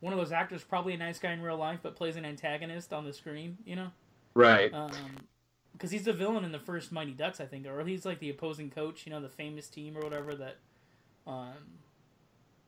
one 0.00 0.12
of 0.12 0.18
those 0.18 0.32
actors, 0.32 0.64
probably 0.64 0.94
a 0.94 0.96
nice 0.96 1.18
guy 1.18 1.32
in 1.32 1.42
real 1.42 1.56
life, 1.58 1.80
but 1.82 1.96
plays 1.96 2.16
an 2.16 2.24
antagonist 2.24 2.92
on 2.92 3.04
the 3.04 3.12
screen. 3.12 3.58
You 3.66 3.76
know, 3.76 3.88
Right. 4.34 4.72
because 5.72 5.90
he's 5.90 6.04
the 6.04 6.12
villain 6.14 6.44
in 6.44 6.52
the 6.52 6.58
first 6.58 6.92
Mighty 6.92 7.12
Ducks, 7.12 7.40
I 7.40 7.44
think, 7.46 7.66
or 7.66 7.84
he's 7.84 8.06
like 8.06 8.20
the 8.20 8.30
opposing 8.30 8.70
coach. 8.70 9.04
You 9.06 9.12
know, 9.12 9.20
the 9.20 9.28
famous 9.28 9.68
team 9.68 9.96
or 9.96 10.00
whatever 10.00 10.34
that 10.34 10.56
um, 11.26 11.52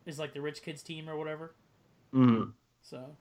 is 0.04 0.18
like 0.18 0.34
the 0.34 0.40
rich 0.42 0.62
kids 0.62 0.82
team 0.82 1.08
or 1.08 1.16
whatever. 1.16 1.54
hmm 2.12 2.44
So 2.82 3.16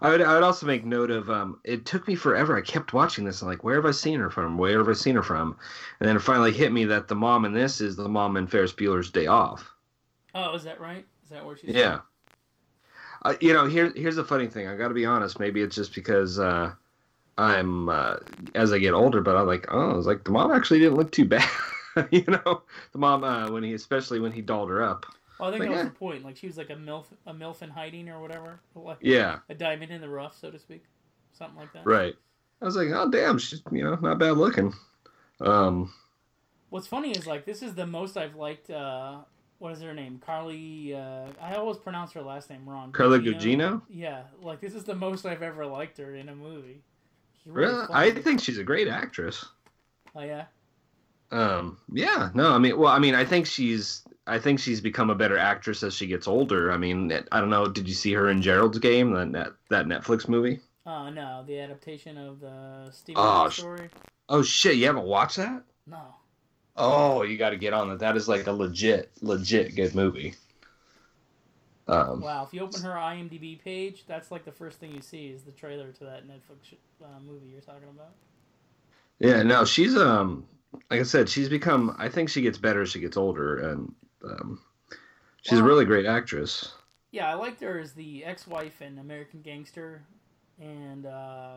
I 0.00 0.10
would. 0.10 0.22
I 0.22 0.34
would 0.34 0.42
also 0.42 0.66
make 0.66 0.84
note 0.84 1.10
of. 1.10 1.30
Um, 1.30 1.58
it 1.64 1.84
took 1.84 2.06
me 2.06 2.14
forever. 2.14 2.56
I 2.56 2.60
kept 2.60 2.92
watching 2.92 3.24
this. 3.24 3.42
and 3.42 3.50
like, 3.50 3.64
where 3.64 3.76
have 3.76 3.86
I 3.86 3.90
seen 3.90 4.20
her 4.20 4.30
from? 4.30 4.58
Where 4.58 4.78
have 4.78 4.88
I 4.88 4.92
seen 4.92 5.16
her 5.16 5.22
from? 5.22 5.56
And 6.00 6.08
then 6.08 6.16
it 6.16 6.20
finally 6.20 6.52
hit 6.52 6.72
me 6.72 6.84
that 6.86 7.08
the 7.08 7.14
mom 7.14 7.44
in 7.44 7.52
this 7.52 7.80
is 7.80 7.96
the 7.96 8.08
mom 8.08 8.36
in 8.36 8.46
Ferris 8.46 8.72
Bueller's 8.72 9.10
Day 9.10 9.26
Off. 9.26 9.72
oh, 10.34 10.54
is 10.54 10.64
that 10.64 10.80
right? 10.80 11.04
Is 11.24 11.30
that 11.30 11.44
where 11.44 11.56
she's 11.56 11.70
Yeah. 11.70 12.00
Uh, 13.22 13.34
you 13.40 13.52
know, 13.52 13.66
here 13.66 13.92
here's 13.96 14.16
the 14.16 14.24
funny 14.24 14.46
thing. 14.46 14.68
I 14.68 14.76
got 14.76 14.88
to 14.88 14.94
be 14.94 15.06
honest. 15.06 15.40
Maybe 15.40 15.62
it's 15.62 15.76
just 15.76 15.94
because 15.94 16.38
uh, 16.38 16.72
I'm 17.38 17.88
uh, 17.88 18.16
as 18.54 18.72
I 18.72 18.78
get 18.78 18.92
older, 18.92 19.22
but 19.22 19.36
I'm 19.36 19.46
like, 19.46 19.66
oh, 19.70 19.96
it's 19.96 20.06
like 20.06 20.24
the 20.24 20.30
mom 20.30 20.52
actually 20.52 20.80
didn't 20.80 20.96
look 20.96 21.10
too 21.10 21.24
bad. 21.24 21.48
you 22.10 22.24
know, 22.26 22.62
the 22.92 22.98
mom 22.98 23.24
uh, 23.24 23.50
when 23.50 23.62
he, 23.62 23.72
especially 23.72 24.20
when 24.20 24.32
he 24.32 24.42
dolled 24.42 24.68
her 24.68 24.82
up. 24.82 25.06
Oh, 25.40 25.46
I 25.46 25.50
think 25.50 25.60
Like, 25.60 25.68
that 25.70 25.76
was 25.76 25.80
eh. 25.80 25.88
the 25.88 25.90
point. 25.90 26.24
Like 26.24 26.36
she 26.36 26.46
was 26.46 26.56
like 26.56 26.70
a 26.70 26.76
milf, 26.76 27.06
a 27.26 27.34
milf 27.34 27.62
in 27.62 27.70
hiding 27.70 28.08
or 28.08 28.20
whatever. 28.20 28.60
Like 28.74 28.98
Yeah, 29.00 29.38
a 29.48 29.54
diamond 29.54 29.90
in 29.90 30.00
the 30.00 30.08
rough, 30.08 30.38
so 30.38 30.50
to 30.50 30.58
speak, 30.58 30.84
something 31.32 31.58
like 31.58 31.72
that. 31.72 31.86
right. 31.86 32.14
I 32.62 32.64
was 32.64 32.76
like, 32.76 32.88
oh 32.94 33.10
damn, 33.10 33.38
she's 33.38 33.62
you 33.72 33.82
know 33.84 33.96
not 33.96 34.18
bad 34.18 34.36
looking. 34.36 34.72
Um, 35.40 35.92
What's 36.70 36.86
funny 36.86 37.10
is 37.12 37.26
like 37.26 37.44
this 37.44 37.62
is 37.62 37.74
the 37.74 37.86
most 37.86 38.16
I've 38.16 38.34
liked. 38.36 38.70
Uh, 38.70 39.18
what 39.58 39.72
is 39.72 39.80
her 39.82 39.94
name? 39.94 40.20
Carly. 40.24 40.94
Uh, 40.94 41.26
I 41.40 41.54
always 41.54 41.78
pronounce 41.78 42.12
her 42.12 42.22
last 42.22 42.50
name 42.50 42.68
wrong. 42.68 42.92
Gugino? 42.92 43.34
Gugino. 43.40 43.82
Yeah, 43.88 44.22
like 44.42 44.60
this 44.60 44.74
is 44.74 44.84
the 44.84 44.94
most 44.94 45.26
I've 45.26 45.42
ever 45.42 45.66
liked 45.66 45.98
her 45.98 46.14
in 46.14 46.28
a 46.28 46.34
movie. 46.34 46.82
Really 47.46 47.72
Really, 47.72 47.86
I 47.92 48.10
think 48.10 48.40
she's 48.40 48.58
a 48.58 48.64
great 48.64 48.88
actress. 48.88 49.44
Oh 50.14 50.22
yeah. 50.22 50.46
Um, 51.30 51.78
yeah, 51.92 52.30
no, 52.34 52.52
I 52.52 52.58
mean, 52.58 52.78
well, 52.78 52.92
I 52.92 52.98
mean, 52.98 53.14
I 53.14 53.24
think 53.24 53.46
she's, 53.46 54.02
I 54.26 54.38
think 54.38 54.60
she's 54.60 54.80
become 54.80 55.10
a 55.10 55.14
better 55.14 55.36
actress 55.36 55.82
as 55.82 55.94
she 55.94 56.06
gets 56.06 56.28
older. 56.28 56.70
I 56.70 56.76
mean, 56.76 57.10
I 57.32 57.40
don't 57.40 57.50
know, 57.50 57.66
did 57.66 57.88
you 57.88 57.94
see 57.94 58.12
her 58.14 58.28
in 58.30 58.40
Gerald's 58.40 58.78
Game, 58.78 59.12
that 59.14 59.26
net, 59.26 59.48
that 59.70 59.86
Netflix 59.86 60.28
movie? 60.28 60.60
Oh 60.86 61.08
no, 61.10 61.42
the 61.46 61.58
adaptation 61.60 62.16
of 62.18 62.40
the 62.40 62.90
Stephen 62.90 63.22
Oh, 63.22 63.48
story. 63.48 63.88
Oh 64.28 64.42
shit, 64.42 64.76
you 64.76 64.86
haven't 64.86 65.04
watched 65.06 65.36
that? 65.36 65.64
No. 65.86 66.14
Oh, 66.76 67.22
you 67.22 67.36
got 67.38 67.50
to 67.50 67.56
get 67.56 67.72
on 67.72 67.88
that. 67.88 67.98
That 68.00 68.16
is 68.16 68.28
like 68.28 68.46
a 68.46 68.52
legit, 68.52 69.10
legit 69.22 69.74
good 69.76 69.94
movie. 69.94 70.34
Um, 71.86 72.22
Wow, 72.22 72.44
if 72.44 72.54
you 72.54 72.60
open 72.62 72.82
her 72.82 72.92
IMDb 72.92 73.60
page, 73.62 74.04
that's 74.06 74.30
like 74.30 74.44
the 74.44 74.52
first 74.52 74.78
thing 74.78 74.94
you 74.94 75.02
see 75.02 75.28
is 75.28 75.42
the 75.42 75.52
trailer 75.52 75.92
to 75.92 76.04
that 76.04 76.26
Netflix 76.26 76.74
uh, 77.02 77.20
movie 77.26 77.48
you're 77.48 77.60
talking 77.60 77.88
about. 77.88 78.14
yeah, 79.18 79.42
no, 79.42 79.64
she's 79.64 79.96
um, 79.96 80.46
like 80.90 81.00
I 81.00 81.04
said, 81.04 81.28
she's 81.28 81.48
become. 81.48 81.94
I 81.98 82.08
think 82.08 82.28
she 82.28 82.42
gets 82.42 82.58
better 82.58 82.82
as 82.82 82.90
she 82.90 83.00
gets 83.00 83.16
older, 83.16 83.70
and 83.70 83.94
um, 84.24 84.60
she's 85.42 85.58
a 85.58 85.64
really 85.64 85.84
great 85.84 86.06
actress. 86.06 86.72
Yeah, 87.10 87.30
I 87.30 87.34
liked 87.34 87.60
her 87.60 87.78
as 87.78 87.92
the 87.92 88.24
ex-wife 88.24 88.82
in 88.82 88.98
American 88.98 89.40
Gangster, 89.40 90.02
and 90.60 91.06
uh, 91.06 91.56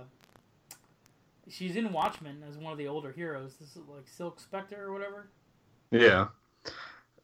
She's 1.49 1.75
in 1.77 1.91
Watchmen 1.93 2.43
as 2.47 2.58
one 2.58 2.71
of 2.73 2.77
the 2.77 2.88
older 2.88 3.12
heroes. 3.12 3.56
This 3.60 3.71
is 3.71 3.84
like 3.88 4.08
Silk 4.08 4.39
Spectre 4.39 4.84
or 4.86 4.91
whatever. 4.91 5.30
Yeah. 5.91 6.27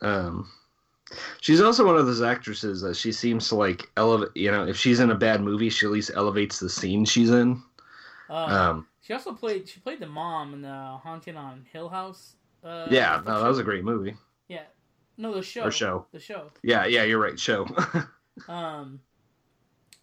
Um, 0.02 0.50
she's 1.42 1.62
also 1.62 1.86
one 1.86 1.98
of 1.98 2.06
those 2.06 2.22
actresses 2.22 2.82
that 2.82 2.96
she 2.96 3.12
seems 3.12 3.50
to 3.50 3.56
like 3.56 3.90
elevate. 3.98 4.36
You 4.36 4.52
know, 4.52 4.66
if 4.66 4.78
she's 4.78 5.02
in 5.02 5.12
a 5.12 5.16
bad 5.16 5.42
movie, 5.42 5.70
she 5.70 5.86
at 5.86 5.92
least 5.92 6.12
elevates 6.16 6.60
the 6.60 6.70
scene 6.70 7.04
she's 7.04 7.32
in. 7.32 7.62
Uh, 8.30 8.34
Um, 8.34 8.88
she 9.04 9.14
also 9.14 9.34
played. 9.34 9.70
She 9.70 9.80
played 9.80 10.00
the 10.00 10.08
mom 10.08 10.54
in 10.56 10.62
the 10.64 10.98
Haunting 11.04 11.38
on 11.38 11.66
Hill 11.72 11.90
House. 11.90 12.36
Uh, 12.64 12.88
yeah, 12.90 13.22
no, 13.26 13.40
that 13.44 13.48
was 13.48 13.60
a 13.60 13.64
great 13.64 13.84
movie. 13.84 14.16
Yeah, 14.48 14.64
no, 15.18 15.34
the 15.36 15.44
show. 15.44 15.66
Or 15.66 15.72
show. 15.72 16.08
The 16.12 16.20
show. 16.20 16.50
Yeah, 16.64 16.86
yeah, 16.88 17.04
you're 17.04 17.20
right. 17.20 17.40
Show. 17.40 17.68
Um, 18.48 19.00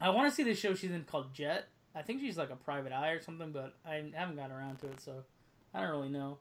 I 0.01 0.11
want 0.11 0.29
to 0.31 0.35
see 0.35 0.45
the 0.45 0.55
show 0.55 0.73
she's 0.75 0.93
in 0.93 1.03
called 1.03 1.35
Jett. 1.35 1.67
I 1.97 2.03
think 2.03 2.21
she's 2.21 2.39
like 2.39 2.51
a 2.51 2.55
private 2.57 2.93
eye 2.93 3.11
or 3.11 3.21
something, 3.21 3.51
but 3.51 3.75
I 3.85 4.05
haven't 4.15 4.37
gotten 4.37 4.53
around 4.53 4.79
to 4.83 4.87
it, 4.87 5.01
so 5.01 5.25
I 5.75 5.81
don't 5.81 5.91
really 5.91 6.11
know. 6.11 6.39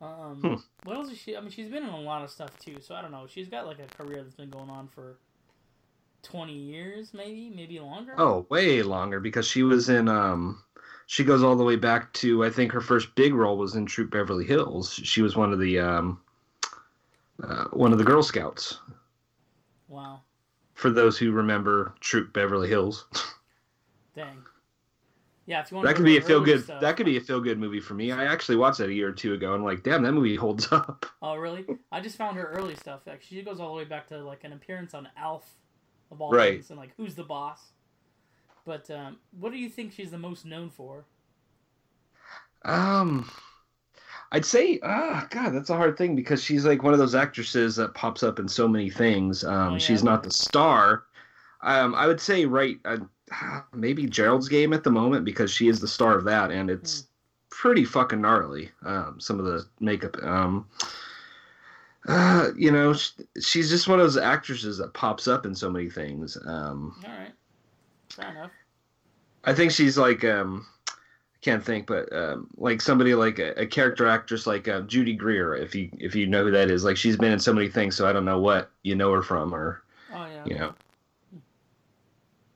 Um, 0.00 0.40
Hmm. 0.42 0.54
what 0.82 0.96
else 0.96 1.10
is 1.12 1.18
she? 1.18 1.36
I 1.36 1.40
mean, 1.40 1.50
she's 1.50 1.68
been 1.68 1.84
in 1.84 1.88
a 1.88 2.00
lot 2.00 2.22
of 2.24 2.30
stuff 2.30 2.58
too, 2.58 2.78
so 2.80 2.96
I 2.96 3.02
don't 3.02 3.12
know. 3.12 3.26
She's 3.28 3.48
got 3.48 3.64
like 3.66 3.78
a 3.78 3.86
career 3.96 4.24
that's 4.24 4.34
been 4.34 4.50
going 4.50 4.70
on 4.70 4.88
for 4.88 5.18
twenty 6.22 6.54
years, 6.54 7.12
maybe, 7.14 7.50
maybe 7.54 7.80
longer. 7.80 8.14
oh, 8.18 8.46
way 8.50 8.82
longer 8.82 9.20
because 9.20 9.46
she 9.46 9.62
was 9.62 9.88
in. 9.88 10.08
Um, 10.08 10.62
she 11.06 11.24
goes 11.24 11.42
all 11.42 11.56
the 11.56 11.64
way 11.64 11.76
back 11.76 12.12
to 12.14 12.44
I 12.44 12.50
think 12.50 12.72
her 12.72 12.80
first 12.80 13.14
big 13.14 13.32
role 13.34 13.56
was 13.56 13.74
in 13.76 13.86
Troop 13.86 14.10
Beverly 14.10 14.44
Hills. 14.44 14.92
She 14.92 15.22
was 15.22 15.36
one 15.36 15.52
of 15.52 15.58
the 15.58 15.78
um, 15.78 16.20
uh, 17.42 17.64
one 17.72 17.92
of 17.92 17.98
the 17.98 18.04
Girl 18.04 18.22
Scouts. 18.22 18.78
wow, 19.88 20.20
For 20.74 20.90
those 20.90 21.16
who 21.16 21.32
remember 21.32 21.94
Troop 22.00 22.32
Beverly 22.32 22.68
Hills, 22.68 23.06
dang. 24.14 24.44
Yeah, 25.46 25.62
if 25.62 25.70
you 25.70 25.76
want 25.78 25.88
that 25.88 25.96
could 25.96 26.04
be 26.04 26.18
a 26.18 26.20
feel 26.20 26.42
good. 26.42 26.66
That 26.82 26.98
could 26.98 27.06
be 27.06 27.16
a 27.16 27.22
feel 27.22 27.40
good 27.40 27.58
movie 27.58 27.80
for 27.80 27.94
me. 27.94 28.12
I 28.12 28.26
actually 28.26 28.56
watched 28.56 28.76
that 28.78 28.90
a 28.90 28.92
year 28.92 29.08
or 29.08 29.12
two 29.12 29.32
ago 29.32 29.54
and 29.54 29.60
I'm 29.60 29.64
like, 29.64 29.82
damn, 29.82 30.02
that 30.02 30.12
movie 30.12 30.36
holds 30.36 30.68
up. 30.72 31.06
Oh, 31.22 31.36
really? 31.36 31.64
I 31.90 32.00
just 32.02 32.16
found 32.18 32.36
her 32.36 32.44
early 32.52 32.74
stuff. 32.74 33.00
Like, 33.06 33.22
she 33.22 33.40
goes 33.40 33.58
all 33.58 33.68
the 33.68 33.74
way 33.78 33.84
back 33.84 34.06
to 34.08 34.18
like 34.18 34.44
an 34.44 34.52
appearance 34.52 34.92
on 34.92 35.08
Alf, 35.16 35.50
of 36.10 36.20
all 36.20 36.34
Right. 36.34 36.52
things, 36.52 36.70
and 36.70 36.78
like 36.78 36.90
Who's 36.96 37.14
the 37.14 37.24
Boss. 37.24 37.72
But 38.64 38.90
um, 38.90 39.18
what 39.38 39.52
do 39.52 39.58
you 39.58 39.68
think 39.68 39.92
she's 39.92 40.10
the 40.10 40.18
most 40.18 40.44
known 40.44 40.70
for? 40.70 41.04
Um, 42.64 43.28
I'd 44.32 44.44
say, 44.44 44.78
ah, 44.82 45.26
God, 45.30 45.50
that's 45.50 45.70
a 45.70 45.76
hard 45.76 45.96
thing 45.96 46.14
because 46.16 46.42
she's 46.42 46.64
like 46.66 46.82
one 46.82 46.92
of 46.92 46.98
those 46.98 47.14
actresses 47.14 47.76
that 47.76 47.94
pops 47.94 48.22
up 48.22 48.38
in 48.38 48.48
so 48.48 48.68
many 48.68 48.90
things. 48.90 49.44
Um, 49.44 49.72
Oh, 49.72 49.74
yeah. 49.76 49.84
she's 49.86 50.02
not 50.04 50.22
the 50.22 50.30
star. 50.30 51.04
Um, 51.62 51.94
I 51.94 52.06
would 52.06 52.20
say 52.20 52.44
right, 52.46 52.78
uh, 52.84 52.98
maybe 53.74 54.06
Gerald's 54.06 54.48
Game 54.48 54.72
at 54.72 54.84
the 54.84 54.90
moment 54.90 55.24
because 55.24 55.50
she 55.50 55.68
is 55.68 55.80
the 55.80 55.88
star 55.88 56.16
of 56.16 56.24
that, 56.24 56.50
and 56.50 56.70
it's 56.70 57.08
pretty 57.50 57.84
fucking 57.84 58.20
gnarly. 58.20 58.70
Um, 58.84 59.20
some 59.20 59.38
of 59.40 59.46
the 59.46 59.66
makeup. 59.80 60.16
Um, 60.22 60.68
uh, 62.08 62.48
you 62.56 62.70
know, 62.72 62.92
sh- 62.94 63.10
she's 63.40 63.68
just 63.70 63.86
one 63.86 64.00
of 64.00 64.04
those 64.04 64.16
actresses 64.16 64.78
that 64.78 64.94
pops 64.94 65.28
up 65.28 65.46
in 65.46 65.54
so 65.54 65.70
many 65.70 65.88
things. 65.90 66.36
Um, 66.46 66.96
All 67.04 67.10
right, 67.10 67.32
fair 68.10 68.30
enough. 68.30 68.50
I 69.44 69.54
think 69.54 69.70
she's 69.72 69.96
like 69.96 70.24
um 70.24 70.66
I 70.88 71.38
can't 71.40 71.64
think, 71.64 71.86
but 71.86 72.12
um, 72.12 72.48
like 72.56 72.80
somebody 72.80 73.14
like 73.14 73.38
a, 73.38 73.52
a 73.60 73.66
character 73.66 74.06
actress 74.08 74.46
like 74.46 74.66
uh, 74.66 74.80
Judy 74.82 75.14
Greer, 75.14 75.54
if 75.54 75.74
you 75.74 75.88
if 75.98 76.14
you 76.14 76.26
know 76.26 76.44
who 76.44 76.50
that 76.50 76.70
is, 76.70 76.82
like 76.84 76.96
she's 76.96 77.16
been 77.16 77.32
in 77.32 77.38
so 77.38 77.52
many 77.52 77.68
things, 77.68 77.94
so 77.94 78.08
I 78.08 78.12
don't 78.12 78.24
know 78.24 78.40
what 78.40 78.70
you 78.82 78.96
know 78.96 79.12
her 79.12 79.22
from 79.22 79.54
or 79.54 79.82
Oh 80.12 80.26
yeah. 80.26 80.44
you 80.46 80.54
know. 80.58 80.74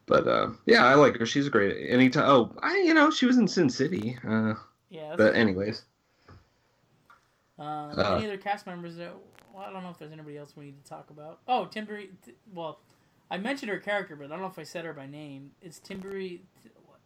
But 0.07 0.27
uh, 0.27 0.51
yeah, 0.67 0.85
I 0.85 0.95
like 0.95 1.17
her. 1.19 1.27
She's 1.27 1.49
great. 1.49 1.89
Anytime. 1.91 2.25
Oh, 2.27 2.53
I 2.61 2.77
you 2.79 2.93
know 2.95 3.11
she 3.11 3.27
was 3.27 3.39
in 3.39 3.47
Sin 3.49 3.71
City. 3.71 4.19
Uh, 4.27 4.55
Yeah. 4.91 5.15
But 5.17 5.37
anyways, 5.37 5.85
Um, 7.63 7.99
Uh, 7.99 8.15
any 8.17 8.27
other 8.27 8.37
cast 8.39 8.67
members 8.67 8.97
that? 8.97 9.15
Well, 9.53 9.63
I 9.65 9.71
don't 9.73 9.83
know 9.83 9.91
if 9.91 9.99
there's 9.99 10.13
anybody 10.13 10.39
else 10.39 10.57
we 10.57 10.67
need 10.67 10.83
to 10.83 10.89
talk 10.89 11.11
about. 11.11 11.41
Oh, 11.47 11.67
Timbery. 11.71 12.09
T- 12.25 12.33
well, 12.53 12.81
I 13.31 13.39
mentioned 13.39 13.71
her 13.71 13.79
character, 13.79 14.17
but 14.17 14.27
I 14.27 14.29
don't 14.29 14.41
know 14.41 14.47
if 14.47 14.59
I 14.59 14.63
said 14.63 14.85
her 14.85 14.93
by 14.93 15.07
name. 15.07 15.53
It's 15.61 15.79
Timbery. 15.79 16.41
T- 16.63 16.71
what? 16.87 16.99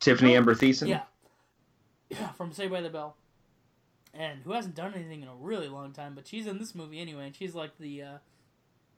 Tiffani 0.00 0.36
Amber 0.36 0.54
Thiessen. 0.54 0.88
Yeah. 0.88 1.02
Yeah, 2.08 2.28
from 2.36 2.52
Saved 2.52 2.72
by 2.72 2.80
the 2.80 2.90
Bell. 2.90 3.16
And 4.14 4.42
who 4.42 4.52
hasn't 4.52 4.74
done 4.74 4.92
anything 4.94 5.22
in 5.22 5.28
a 5.28 5.34
really 5.34 5.68
long 5.68 5.92
time, 5.92 6.14
but 6.14 6.26
she's 6.26 6.46
in 6.46 6.58
this 6.58 6.74
movie 6.74 7.00
anyway, 7.00 7.26
and 7.26 7.34
she's 7.34 7.54
like 7.54 7.78
the, 7.78 8.02
uh, 8.02 8.18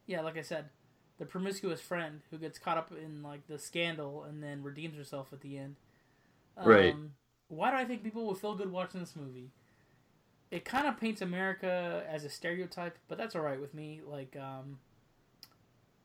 yeah, 0.07 0.23
like 0.23 0.37
I 0.37 0.43
said, 0.43 0.71
the 1.19 1.25
promiscuous 1.27 1.81
friend 1.81 2.23
who 2.33 2.39
gets 2.39 2.59
caught 2.59 2.77
up 2.79 2.91
in 2.91 3.23
like 3.23 3.47
the 3.47 3.57
scandal 3.59 4.25
and 4.25 4.43
then 4.43 4.65
redeems 4.65 4.97
herself 4.97 5.29
at 5.33 5.41
the 5.43 5.57
end. 5.59 5.77
Um, 6.57 6.67
Right. 6.69 6.97
Why 7.49 7.71
do 7.71 7.77
I 7.77 7.85
think 7.85 8.03
people 8.03 8.27
will 8.27 8.35
feel 8.35 8.57
good 8.57 8.73
watching 8.73 8.99
this 9.01 9.15
movie? 9.15 9.51
It 10.51 10.65
kind 10.65 10.87
of 10.87 10.99
paints 11.01 11.21
America 11.21 12.05
as 12.09 12.25
a 12.25 12.31
stereotype, 12.31 12.99
but 13.09 13.19
that's 13.19 13.35
all 13.35 13.43
right 13.43 13.61
with 13.61 13.75
me. 13.75 14.01
Like, 14.07 14.37
um, 14.37 14.79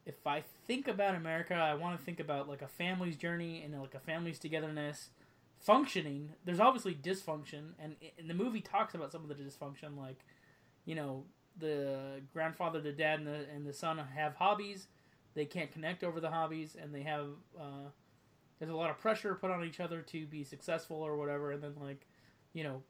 if 0.06 0.25
I 0.25 0.43
think 0.65 0.88
about 0.88 1.13
America, 1.15 1.54
I 1.54 1.75
want 1.75 1.97
to 1.97 2.04
think 2.04 2.19
about 2.19 2.49
like 2.49 2.63
a 2.63 2.67
family's 2.67 3.15
journey 3.15 3.62
and 3.63 3.80
like 3.80 3.93
a 3.93 3.99
family's 3.99 4.39
togetherness, 4.39 5.10
functioning. 5.60 6.32
There's 6.45 6.60
obviously 6.60 6.95
dysfunction, 6.95 7.73
and, 7.80 7.95
and 8.17 8.30
the 8.30 8.34
movie 8.34 8.62
talks 8.62 8.95
about 8.95 9.12
some 9.12 9.21
of 9.21 9.28
the 9.30 9.36
dysfunction, 9.36 9.97
like 9.97 10.25
you 10.86 10.95
know 10.95 11.25
the 11.60 12.21
grandfather, 12.34 12.82
the 12.82 12.91
dad, 12.91 13.19
and 13.19 13.28
the 13.28 13.45
and 13.54 13.67
the 13.67 13.73
son 13.73 13.99
have 14.15 14.36
hobbies. 14.36 14.88
They 15.36 15.45
can't 15.45 15.71
connect 15.71 16.04
over 16.04 16.19
the 16.19 16.32
hobbies, 16.32 16.75
and 16.82 16.93
they 16.93 17.04
have 17.04 17.28
uh, 17.60 17.89
there's 18.58 18.71
a 18.71 18.75
lot 18.75 18.89
of 18.89 18.97
pressure 18.97 19.36
put 19.36 19.52
on 19.52 19.63
each 19.63 19.80
other 19.80 20.02
to 20.02 20.25
be 20.25 20.43
successful 20.43 20.97
or 20.97 21.17
whatever. 21.17 21.52
And 21.52 21.62
then 21.62 21.75
like 21.80 22.08
you 22.54 22.63
know, 22.63 22.82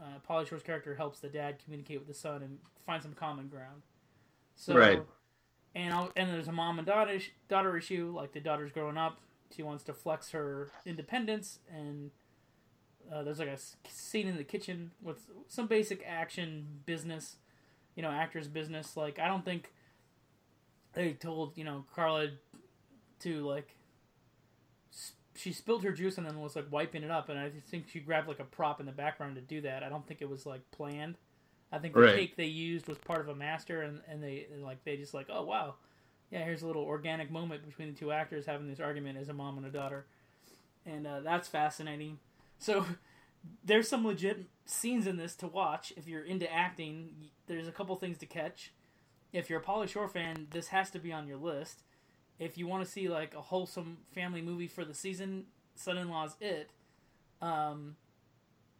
uh, 0.00 0.18
Pauly 0.28 0.46
Shore's 0.48 0.62
character 0.62 0.94
helps 0.94 1.20
the 1.20 1.28
dad 1.28 1.56
communicate 1.62 1.98
with 1.98 2.08
the 2.08 2.14
son 2.14 2.42
and 2.42 2.58
find 2.86 3.02
some 3.02 3.12
common 3.14 3.48
ground. 3.48 3.82
So 4.56 4.74
Right. 4.76 5.02
and 5.74 5.92
I'll, 5.94 6.10
and 6.16 6.30
there's 6.30 6.48
a 6.48 6.52
mom 6.52 6.78
and 6.78 6.86
daughter 6.86 7.12
ish- 7.12 7.32
daughter 7.48 7.76
issue. 7.76 8.12
Like 8.14 8.32
the 8.32 8.40
daughter's 8.40 8.72
growing 8.72 8.96
up, 8.96 9.18
she 9.54 9.62
wants 9.62 9.84
to 9.84 9.92
flex 9.94 10.30
her 10.30 10.70
independence, 10.86 11.58
and 11.70 12.10
uh, 13.12 13.22
there's 13.22 13.38
like 13.38 13.48
a 13.48 13.58
scene 13.88 14.26
in 14.28 14.36
the 14.36 14.44
kitchen 14.44 14.92
with 15.02 15.18
some 15.48 15.66
basic 15.66 16.02
action 16.06 16.66
business, 16.86 17.36
you 17.94 18.02
know, 18.02 18.10
actors 18.10 18.48
business. 18.48 18.96
Like 18.96 19.18
I 19.18 19.26
don't 19.28 19.44
think 19.44 19.72
they 20.92 21.12
told 21.12 21.56
you 21.56 21.64
know 21.64 21.84
Carla 21.94 22.28
to 23.20 23.46
like 23.46 23.76
she 25.36 25.52
spilled 25.52 25.84
her 25.84 25.92
juice 25.92 26.18
and 26.18 26.26
then 26.26 26.40
was 26.40 26.56
like 26.56 26.66
wiping 26.70 27.02
it 27.02 27.10
up, 27.10 27.28
and 27.28 27.38
I 27.38 27.50
think 27.70 27.88
she 27.88 28.00
grabbed 28.00 28.28
like 28.28 28.40
a 28.40 28.44
prop 28.44 28.80
in 28.80 28.86
the 28.86 28.92
background 28.92 29.36
to 29.36 29.40
do 29.40 29.60
that. 29.62 29.82
I 29.82 29.88
don't 29.88 30.06
think 30.06 30.20
it 30.22 30.28
was 30.28 30.46
like 30.46 30.68
planned. 30.70 31.16
I 31.72 31.78
think 31.78 31.94
the 31.94 32.00
Right. 32.00 32.16
cake 32.16 32.36
they 32.36 32.46
used 32.46 32.88
was 32.88 32.98
part 32.98 33.20
of 33.20 33.28
a 33.28 33.34
master, 33.34 33.82
and 33.82 34.00
and 34.08 34.22
they 34.22 34.46
and, 34.52 34.62
like 34.62 34.82
they 34.84 34.96
just 34.96 35.14
like 35.14 35.26
oh 35.30 35.42
wow, 35.42 35.74
yeah 36.30 36.44
here's 36.44 36.62
a 36.62 36.66
little 36.66 36.82
organic 36.82 37.30
moment 37.30 37.64
between 37.66 37.92
the 37.92 37.98
two 37.98 38.10
actors 38.12 38.46
having 38.46 38.68
this 38.68 38.80
argument 38.80 39.18
as 39.18 39.28
a 39.28 39.32
mom 39.32 39.56
and 39.56 39.66
a 39.66 39.70
daughter, 39.70 40.06
and 40.84 41.06
uh, 41.06 41.20
that's 41.20 41.48
fascinating. 41.48 42.18
So 42.58 42.84
there's 43.64 43.88
some 43.88 44.04
legit 44.06 44.46
scenes 44.66 45.06
in 45.06 45.16
this 45.16 45.34
to 45.36 45.46
watch 45.46 45.92
if 45.96 46.06
you're 46.08 46.24
into 46.24 46.52
acting. 46.52 47.30
There's 47.46 47.68
a 47.68 47.72
couple 47.72 47.94
things 47.96 48.18
to 48.18 48.26
catch. 48.26 48.72
If 49.32 49.48
you're 49.48 49.60
a 49.60 49.64
Pauly 49.64 49.88
Shore 49.88 50.08
fan, 50.08 50.48
this 50.50 50.68
has 50.68 50.90
to 50.90 50.98
be 50.98 51.12
on 51.12 51.26
your 51.28 51.36
list. 51.38 51.82
If 52.40 52.58
you 52.58 52.66
want 52.66 52.84
to 52.84 52.90
see 52.90 53.08
like 53.08 53.34
a 53.34 53.40
wholesome 53.40 53.98
family 54.12 54.42
movie 54.42 54.66
for 54.66 54.84
the 54.84 54.94
season, 54.94 55.44
Son-in-Law's 55.76 56.34
It, 56.40 56.70
um, 57.40 57.96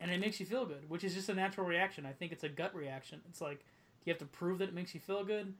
and 0.01 0.11
it 0.11 0.18
makes 0.18 0.40
you 0.40 0.46
feel 0.46 0.64
good, 0.64 0.88
which 0.88 1.05
is 1.05 1.14
just 1.14 1.29
a 1.29 1.35
natural 1.35 1.66
reaction. 1.66 2.07
I 2.07 2.12
think 2.12 2.33
it's 2.33 2.42
a 2.42 2.49
gut 2.49 2.75
reaction. 2.75 3.20
It's 3.29 3.40
like, 3.40 3.59
do 3.59 4.07
you 4.07 4.12
have 4.12 4.18
to 4.18 4.25
prove 4.25 4.59
that 4.59 4.70
it 4.70 4.75
makes 4.75 4.94
you 4.94 5.01
feel 5.01 5.25
good? 5.25 5.53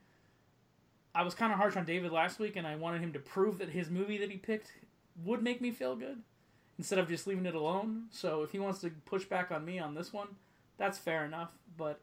I 1.13 1.21
was 1.21 1.35
kind 1.35 1.53
of 1.53 1.59
harsh 1.59 1.77
on 1.77 1.85
David 1.85 2.11
last 2.11 2.39
week, 2.39 2.55
and 2.55 2.65
I 2.65 2.75
wanted 2.75 3.01
him 3.01 3.13
to 3.13 3.19
prove 3.19 3.59
that 3.59 3.69
his 3.69 3.89
movie 3.89 4.17
that 4.17 4.31
he 4.31 4.37
picked 4.37 4.71
would 5.23 5.43
make 5.43 5.61
me 5.61 5.71
feel 5.71 5.95
good 5.95 6.23
instead 6.79 6.97
of 6.97 7.07
just 7.07 7.27
leaving 7.27 7.45
it 7.45 7.53
alone. 7.53 8.05
So 8.09 8.41
if 8.41 8.51
he 8.51 8.59
wants 8.59 8.79
to 8.79 8.89
push 9.05 9.25
back 9.25 9.51
on 9.51 9.63
me 9.63 9.77
on 9.77 9.93
this 9.93 10.11
one, 10.11 10.29
that's 10.81 10.97
fair 10.97 11.25
enough. 11.25 11.51
But 11.77 12.01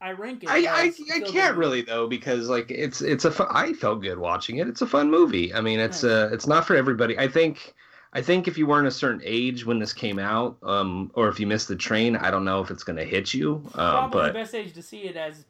I, 0.00 0.10
I 0.10 0.12
rank 0.12 0.44
it. 0.44 0.50
I, 0.50 0.58
I, 0.66 0.92
I 1.14 1.20
can't 1.20 1.56
really 1.56 1.80
though 1.82 2.06
because 2.06 2.48
like 2.48 2.70
it's 2.70 3.00
it's 3.00 3.24
a 3.24 3.30
fu- 3.30 3.46
I 3.50 3.72
felt 3.72 4.02
good 4.02 4.18
watching 4.18 4.58
it. 4.58 4.68
It's 4.68 4.82
a 4.82 4.86
fun 4.86 5.10
movie. 5.10 5.52
I 5.54 5.60
mean, 5.62 5.80
it's 5.80 6.04
uh 6.04 6.28
it's 6.32 6.46
not 6.46 6.66
for 6.66 6.76
everybody. 6.76 7.18
I 7.18 7.26
think 7.26 7.74
I 8.12 8.20
think 8.22 8.46
if 8.46 8.58
you 8.58 8.66
weren't 8.66 8.86
a 8.86 8.90
certain 8.90 9.22
age 9.24 9.64
when 9.64 9.78
this 9.78 9.92
came 9.92 10.18
out, 10.18 10.58
um, 10.62 11.10
or 11.14 11.28
if 11.28 11.40
you 11.40 11.46
missed 11.46 11.68
the 11.68 11.76
train, 11.76 12.16
I 12.16 12.30
don't 12.30 12.44
know 12.44 12.60
if 12.60 12.70
it's 12.70 12.84
gonna 12.84 13.04
hit 13.04 13.32
you. 13.34 13.56
Um, 13.74 14.10
Probably 14.10 14.26
the 14.28 14.32
best 14.34 14.54
age 14.54 14.74
to 14.74 14.82
see 14.82 15.00
it 15.04 15.16
as 15.16 15.46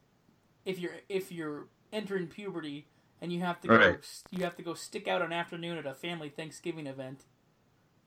if 0.65 0.79
you're 0.79 0.95
if 1.09 1.33
you're 1.33 1.67
entering 1.93 2.29
puberty 2.29 2.87
and 3.21 3.33
you 3.33 3.41
have 3.41 3.61
to 3.63 3.69
go 3.69 3.77
Right. 3.77 4.23
you 4.31 4.45
have 4.45 4.57
to 4.57 4.63
go 4.63 4.75
stick 4.75 5.09
out 5.09 5.21
an 5.21 5.33
afternoon 5.33 5.79
at 5.79 5.85
a 5.87 5.95
family 5.95 6.29
Thanksgiving 6.31 6.87
event. 6.87 7.25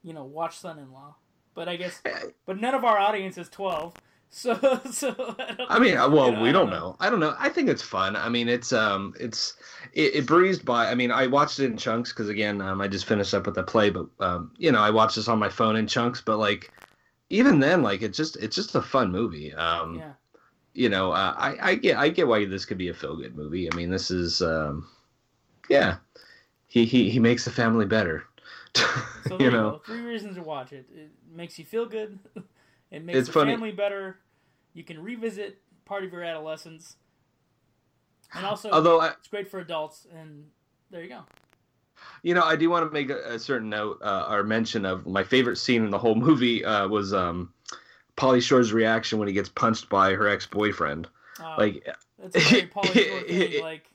You 0.02 0.14
know, 0.14 0.24
watch 0.24 0.58
Son-in-Law. 0.58 1.16
But 1.54 1.68
I 1.68 1.76
guess, 1.76 2.02
but 2.46 2.60
none 2.60 2.74
of 2.74 2.86
our 2.86 2.98
audience 2.98 3.38
is 3.38 3.50
twelve, 3.50 3.94
so 4.34 4.80
so. 4.90 5.14
I, 5.38 5.76
I 5.76 5.80
mean, 5.80 5.98
uh, 5.98 6.10
well, 6.10 6.30
you 6.30 6.36
know, 6.36 6.42
we 6.42 6.52
don't 6.54 6.70
know. 6.70 6.96
I 7.02 7.10
don't 7.10 7.20
know. 7.20 7.36
I 7.38 7.50
think 7.50 7.68
it's 7.68 7.82
fun. 7.82 8.16
I 8.16 8.30
mean, 8.30 8.48
it's 8.48 8.72
um, 8.72 9.14
it's 9.20 9.56
it, 9.92 10.16
it 10.16 10.26
breezed 10.26 10.64
by. 10.64 10.90
I 10.90 10.96
mean, 10.96 11.12
I 11.12 11.28
watched 11.28 11.60
it 11.60 11.66
in 11.66 11.76
chunks 11.76 12.14
because 12.14 12.30
again, 12.30 12.62
um, 12.62 12.80
I 12.80 12.88
just 12.88 13.06
finished 13.06 13.34
up 13.34 13.46
with 13.46 13.56
the 13.56 13.64
play, 13.64 13.90
but 13.90 14.06
um, 14.22 14.54
you 14.58 14.72
know, 14.72 14.80
I 14.80 14.90
watched 14.90 15.18
this 15.18 15.28
on 15.28 15.38
my 15.38 15.50
phone 15.50 15.76
in 15.76 15.86
chunks. 15.86 16.22
But 16.22 16.38
like, 16.38 16.72
even 17.30 17.60
then, 17.60 17.84
like 17.84 18.02
it's 18.02 18.16
just 18.16 18.38
it's 18.38 18.56
just 18.56 18.74
a 18.74 18.82
fun 18.82 19.12
movie. 19.12 19.54
Um, 19.54 19.96
yeah. 19.96 20.14
you 20.76 20.88
know, 20.88 21.12
uh, 21.12 21.36
I 21.38 21.72
I 21.72 21.76
get 21.76 21.98
I 21.98 22.08
get 22.08 22.30
why 22.30 22.46
this 22.46 22.64
could 22.64 22.78
be 22.78 22.88
a 22.88 22.94
feel 22.94 23.18
good 23.18 23.36
movie. 23.36 23.70
I 23.70 23.76
mean, 23.76 23.90
this 23.90 24.10
is 24.10 24.42
um, 24.42 24.88
yeah, 25.70 25.98
he 26.68 26.86
he 26.86 27.10
he 27.10 27.20
makes 27.20 27.44
the 27.44 27.52
family 27.52 27.86
better. 27.86 28.24
So 29.28 29.38
you 29.38 29.46
you, 29.46 29.52
know, 29.52 29.72
go. 29.72 29.82
Three 29.86 30.02
reasons 30.02 30.36
to 30.36 30.42
watch 30.42 30.74
it. 30.74 30.88
It 30.92 31.12
makes 31.32 31.60
you 31.60 31.64
feel 31.64 31.86
good. 31.86 32.18
it 32.92 33.04
makes 33.04 33.18
It's 33.20 33.28
the 33.28 33.34
funny. 33.34 33.52
family 33.54 33.72
better. 33.72 34.20
You 34.74 34.84
can 34.84 35.02
revisit 35.02 35.60
part 35.86 36.04
of 36.04 36.12
your 36.12 36.24
adolescence. 36.24 36.96
And 38.34 38.46
also, 38.46 38.70
although 38.72 39.02
I, 39.02 39.10
it's 39.10 39.28
great 39.28 39.50
for 39.50 39.60
adults. 39.60 40.08
And 40.14 40.46
there 40.90 41.02
you 41.04 41.10
go. 41.10 41.22
You 42.24 42.34
know, 42.34 42.44
I 42.44 42.56
do 42.56 42.70
want 42.70 42.88
to 42.88 42.94
make 42.94 43.10
a, 43.10 43.34
a 43.34 43.40
certain 43.40 43.70
note 43.70 44.00
uh, 44.02 44.28
or 44.30 44.44
mention 44.44 44.86
of 44.86 45.06
my 45.06 45.24
favorite 45.24 45.58
scene 45.58 45.84
in 45.84 45.92
the 45.92 45.98
whole 46.00 46.16
movie 46.28 46.64
uh, 46.64 46.88
was 46.88 47.14
um, 47.14 47.54
Pauly 48.18 48.42
Shore's 48.42 48.74
reaction 48.74 49.20
when 49.20 49.28
he 49.28 49.34
gets 49.34 49.50
punched 49.50 49.90
by 49.90 50.14
her 50.14 50.28
ex 50.28 50.46
boyfriend. 50.46 51.08
Uh, 51.40 51.56
Like, 51.58 51.88
That's 52.20 52.36
a 52.36 52.40
very 52.50 52.68
Pauly 52.68 52.94
Shore 52.94 53.22
thing. 53.28 53.62
Like, 53.62 53.86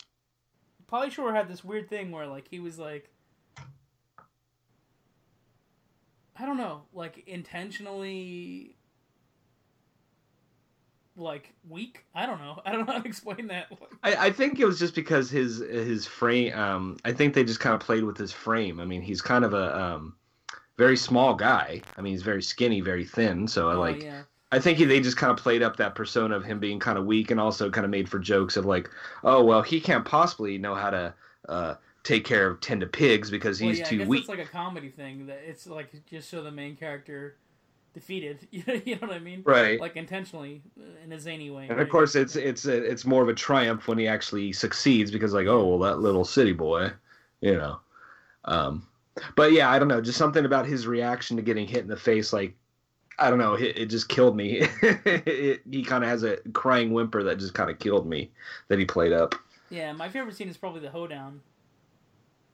Pauly 0.90 1.10
Shore 1.10 1.34
had 1.34 1.48
this 1.48 1.64
weird 1.64 1.88
thing 1.88 2.10
where, 2.12 2.26
like, 2.26 2.46
he 2.48 2.60
was 2.60 2.78
like, 2.78 3.10
I 6.38 6.44
don't 6.44 6.58
know, 6.58 6.82
like 6.92 7.24
intentionally, 7.26 8.75
like 11.16 11.52
weak. 11.68 12.04
I 12.14 12.26
don't 12.26 12.38
know. 12.38 12.60
I 12.66 12.72
don't 12.72 12.86
know 12.86 12.92
how 12.92 13.00
to 13.00 13.08
explain 13.08 13.48
that. 13.48 13.68
I, 14.02 14.26
I 14.26 14.30
think 14.32 14.58
it 14.60 14.64
was 14.66 14.78
just 14.78 14.94
because 14.94 15.30
his 15.30 15.58
his 15.58 16.06
frame. 16.06 16.56
Um, 16.58 16.96
I 17.04 17.12
think 17.12 17.34
they 17.34 17.44
just 17.44 17.60
kind 17.60 17.74
of 17.74 17.80
played 17.80 18.04
with 18.04 18.16
his 18.16 18.32
frame. 18.32 18.80
I 18.80 18.84
mean, 18.84 19.02
he's 19.02 19.20
kind 19.22 19.44
of 19.44 19.54
a 19.54 19.78
um, 19.78 20.16
very 20.78 20.96
small 20.96 21.34
guy. 21.34 21.82
I 21.96 22.00
mean, 22.00 22.12
he's 22.12 22.22
very 22.22 22.42
skinny, 22.42 22.80
very 22.80 23.04
thin. 23.04 23.48
So 23.48 23.70
I 23.70 23.74
Oh, 23.74 23.80
like. 23.80 24.02
yeah. 24.02 24.22
I 24.52 24.60
think 24.60 24.78
he, 24.78 24.84
they 24.84 25.00
just 25.00 25.16
kind 25.16 25.32
of 25.32 25.38
played 25.38 25.60
up 25.60 25.76
that 25.76 25.96
persona 25.96 26.36
of 26.36 26.44
him 26.44 26.60
being 26.60 26.78
kind 26.78 26.96
of 26.98 27.04
weak, 27.04 27.32
and 27.32 27.40
also 27.40 27.68
kind 27.68 27.84
of 27.84 27.90
made 27.90 28.08
for 28.08 28.20
jokes 28.20 28.56
of 28.56 28.64
like, 28.64 28.88
oh 29.24 29.42
well, 29.44 29.60
he 29.60 29.80
can't 29.80 30.04
possibly 30.04 30.56
know 30.56 30.74
how 30.74 30.88
to 30.90 31.14
uh, 31.48 31.74
take 32.04 32.24
care 32.24 32.46
of 32.48 32.60
tend 32.60 32.80
to 32.80 32.86
pigs 32.86 33.28
because 33.28 33.60
Well, 33.60 33.70
he's 33.70 33.78
yeah, 33.78 33.88
I 33.88 33.88
too 33.90 33.98
guess 33.98 34.08
weak. 34.08 34.20
it's 34.20 34.28
like 34.28 34.38
a 34.38 34.46
comedy 34.46 34.90
thing 34.90 35.26
that 35.26 35.40
it's 35.46 35.66
like 35.66 35.90
just 36.06 36.30
so 36.30 36.42
the 36.42 36.50
main 36.52 36.76
character 36.76 37.36
defeated. 37.96 38.46
You 38.52 38.62
know, 38.96 39.06
what 39.06 39.16
I 39.16 39.18
mean? 39.18 39.42
Right. 39.44 39.80
Like 39.80 39.96
intentionally 39.96 40.62
in 41.02 41.12
a 41.12 41.18
zany 41.18 41.50
way. 41.50 41.66
And 41.68 41.80
of 41.80 41.88
course, 41.88 42.14
it's 42.14 42.36
it's 42.36 42.66
it's 42.66 43.04
more 43.04 43.22
of 43.22 43.28
a 43.28 43.34
triumph 43.34 43.88
when 43.88 43.98
he 43.98 44.06
actually 44.06 44.52
succeeds 44.52 45.10
because 45.10 45.32
like, 45.32 45.46
oh 45.46 45.64
well, 45.66 45.78
that 45.90 46.00
little 46.00 46.24
city 46.24 46.52
boy, 46.52 46.92
you 47.40 47.56
know. 47.56 47.80
Um, 48.44 48.86
but 49.34 49.52
yeah, 49.52 49.70
I 49.70 49.78
don't 49.78 49.88
know, 49.88 50.00
just 50.00 50.18
something 50.18 50.44
about 50.44 50.66
his 50.66 50.86
reaction 50.86 51.36
to 51.36 51.42
getting 51.42 51.66
hit 51.66 51.80
in 51.80 51.88
the 51.88 51.96
face, 51.96 52.32
like 52.32 52.54
I 53.18 53.30
don't 53.30 53.38
know, 53.38 53.54
it, 53.54 53.78
it 53.78 53.86
just 53.86 54.08
killed 54.10 54.36
me. 54.36 54.60
it, 54.82 55.62
he 55.70 55.82
kind 55.82 56.04
of 56.04 56.10
has 56.10 56.22
a 56.22 56.36
crying 56.52 56.92
whimper 56.92 57.22
that 57.24 57.38
just 57.38 57.54
kind 57.54 57.70
of 57.70 57.78
killed 57.78 58.06
me 58.06 58.30
that 58.68 58.78
he 58.78 58.84
played 58.84 59.12
up. 59.12 59.34
Yeah, 59.70 59.92
my 59.92 60.08
favorite 60.08 60.36
scene 60.36 60.48
is 60.48 60.58
probably 60.58 60.80
the 60.80 60.90
hoedown. 60.90 61.40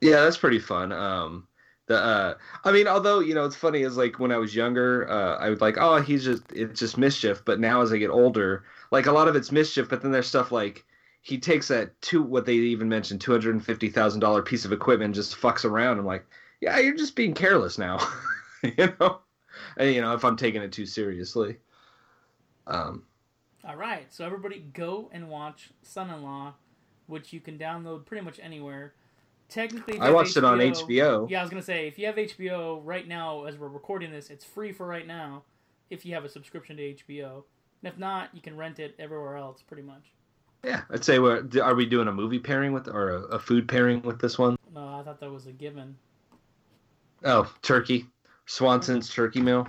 Yeah, 0.01 0.23
that's 0.23 0.39
pretty 0.39 0.61
fun. 0.61 0.93
Um, 0.93 1.47
the 1.93 1.99
uh, 1.99 2.35
I 2.65 2.73
mean, 2.73 2.89
although 2.89 3.21
you 3.21 3.35
know, 3.35 3.45
it's 3.45 3.57
funny 3.57 3.83
is 3.83 3.97
like 3.97 4.19
when 4.19 4.33
I 4.33 4.39
was 4.39 4.55
younger, 4.55 5.09
uh, 5.11 5.37
I 5.37 5.51
would 5.51 5.61
like, 5.61 5.77
oh, 5.79 6.01
he's 6.01 6.25
just 6.25 6.43
it's 6.53 6.81
just 6.81 6.99
mischief. 6.99 7.45
But 7.45 7.61
now 7.61 7.83
as 7.83 7.93
I 7.93 7.99
get 7.99 8.11
older, 8.11 8.65
like 8.91 9.07
a 9.07 9.13
lot 9.13 9.29
of 9.29 9.37
it's 9.37 9.53
mischief. 9.53 9.89
But 9.89 10.03
then 10.03 10.13
there's 10.13 10.27
stuff 10.27 10.53
like 10.53 10.85
he 11.21 11.39
takes 11.39 11.69
that 11.69 12.01
two 12.01 12.23
what 12.23 12.47
they 12.47 12.55
even 12.55 12.89
mentioned 12.89 13.21
two 13.21 13.33
hundred 13.33 13.55
and 13.55 13.65
fifty 13.65 13.89
thousand 13.89 14.21
dollar 14.21 14.43
piece 14.43 14.65
of 14.65 14.73
equipment 14.73 15.15
just 15.15 15.37
fucks 15.37 15.65
around. 15.65 15.99
I'm 15.99 16.07
like, 16.07 16.27
yeah, 16.61 16.79
you're 16.79 16.97
just 16.97 17.17
being 17.17 17.35
careless 17.35 17.79
now, 17.79 17.99
you 18.63 18.95
know. 19.01 19.21
And, 19.77 19.95
you 19.95 20.01
know, 20.01 20.15
if 20.15 20.25
I'm 20.25 20.37
taking 20.37 20.63
it 20.63 20.73
too 20.73 20.87
seriously. 20.87 21.59
Um, 22.67 23.05
All 23.65 23.77
right, 23.77 24.13
so 24.13 24.25
everybody 24.25 24.61
go 24.73 25.11
and 25.13 25.29
watch 25.29 25.71
Son-in-Law, 25.83 26.55
which 27.07 27.33
you 27.33 27.41
can 27.41 27.59
download 27.59 28.07
pretty 28.07 28.25
much 28.25 28.41
anywhere. 28.43 28.95
Technically, 29.53 29.99
I 30.01 30.09
watched 30.09 30.38
it 30.38 30.45
on 30.45 30.59
HBO. 30.59 31.29
Yeah, 31.29 31.41
I 31.41 31.43
was 31.43 31.51
gonna 31.51 31.61
say 31.61 31.87
if 31.87 31.99
you 31.99 32.07
have 32.07 32.15
HBO 32.15 32.81
right 32.83 33.07
now, 33.07 33.45
as 33.45 33.59
we're 33.59 33.69
recording 33.69 34.11
this, 34.11 34.31
it's 34.31 34.47
free 34.47 34.73
for 34.73 34.87
right 34.87 35.07
now. 35.07 35.43
If 35.91 36.07
you 36.07 36.15
have 36.15 36.25
a 36.25 36.29
subscription 36.31 36.79
to 36.79 36.95
HBO, 36.95 37.45
and 37.83 37.93
if 37.93 37.99
not, 37.99 38.31
you 38.33 38.41
can 38.41 38.57
rent 38.57 38.79
it 38.79 38.95
everywhere 38.99 39.37
else, 39.37 39.61
pretty 39.61 39.83
much. 39.83 40.15
Yeah, 40.65 40.83
I'd 40.88 41.05
say 41.05 41.19
we're 41.19 41.47
are 41.62 41.75
we 41.75 41.85
doing 41.85 42.09
a 42.09 42.12
movie 42.12 42.38
pairing 42.38 42.73
with 42.73 42.88
or 42.88 43.11
a, 43.11 43.21
a 43.25 43.38
food 43.38 43.69
pairing 43.69 44.01
with 44.01 44.19
this 44.19 44.38
one? 44.38 44.57
No, 44.75 44.88
I 44.88 45.03
thought 45.03 45.21
that 45.21 45.31
was 45.31 45.47
a 45.47 45.53
given. 45.53 45.97
Oh, 47.23 47.53
turkey. 47.61 48.07
Swanson's 48.47 49.11
turkey 49.11 49.43
meal. 49.43 49.69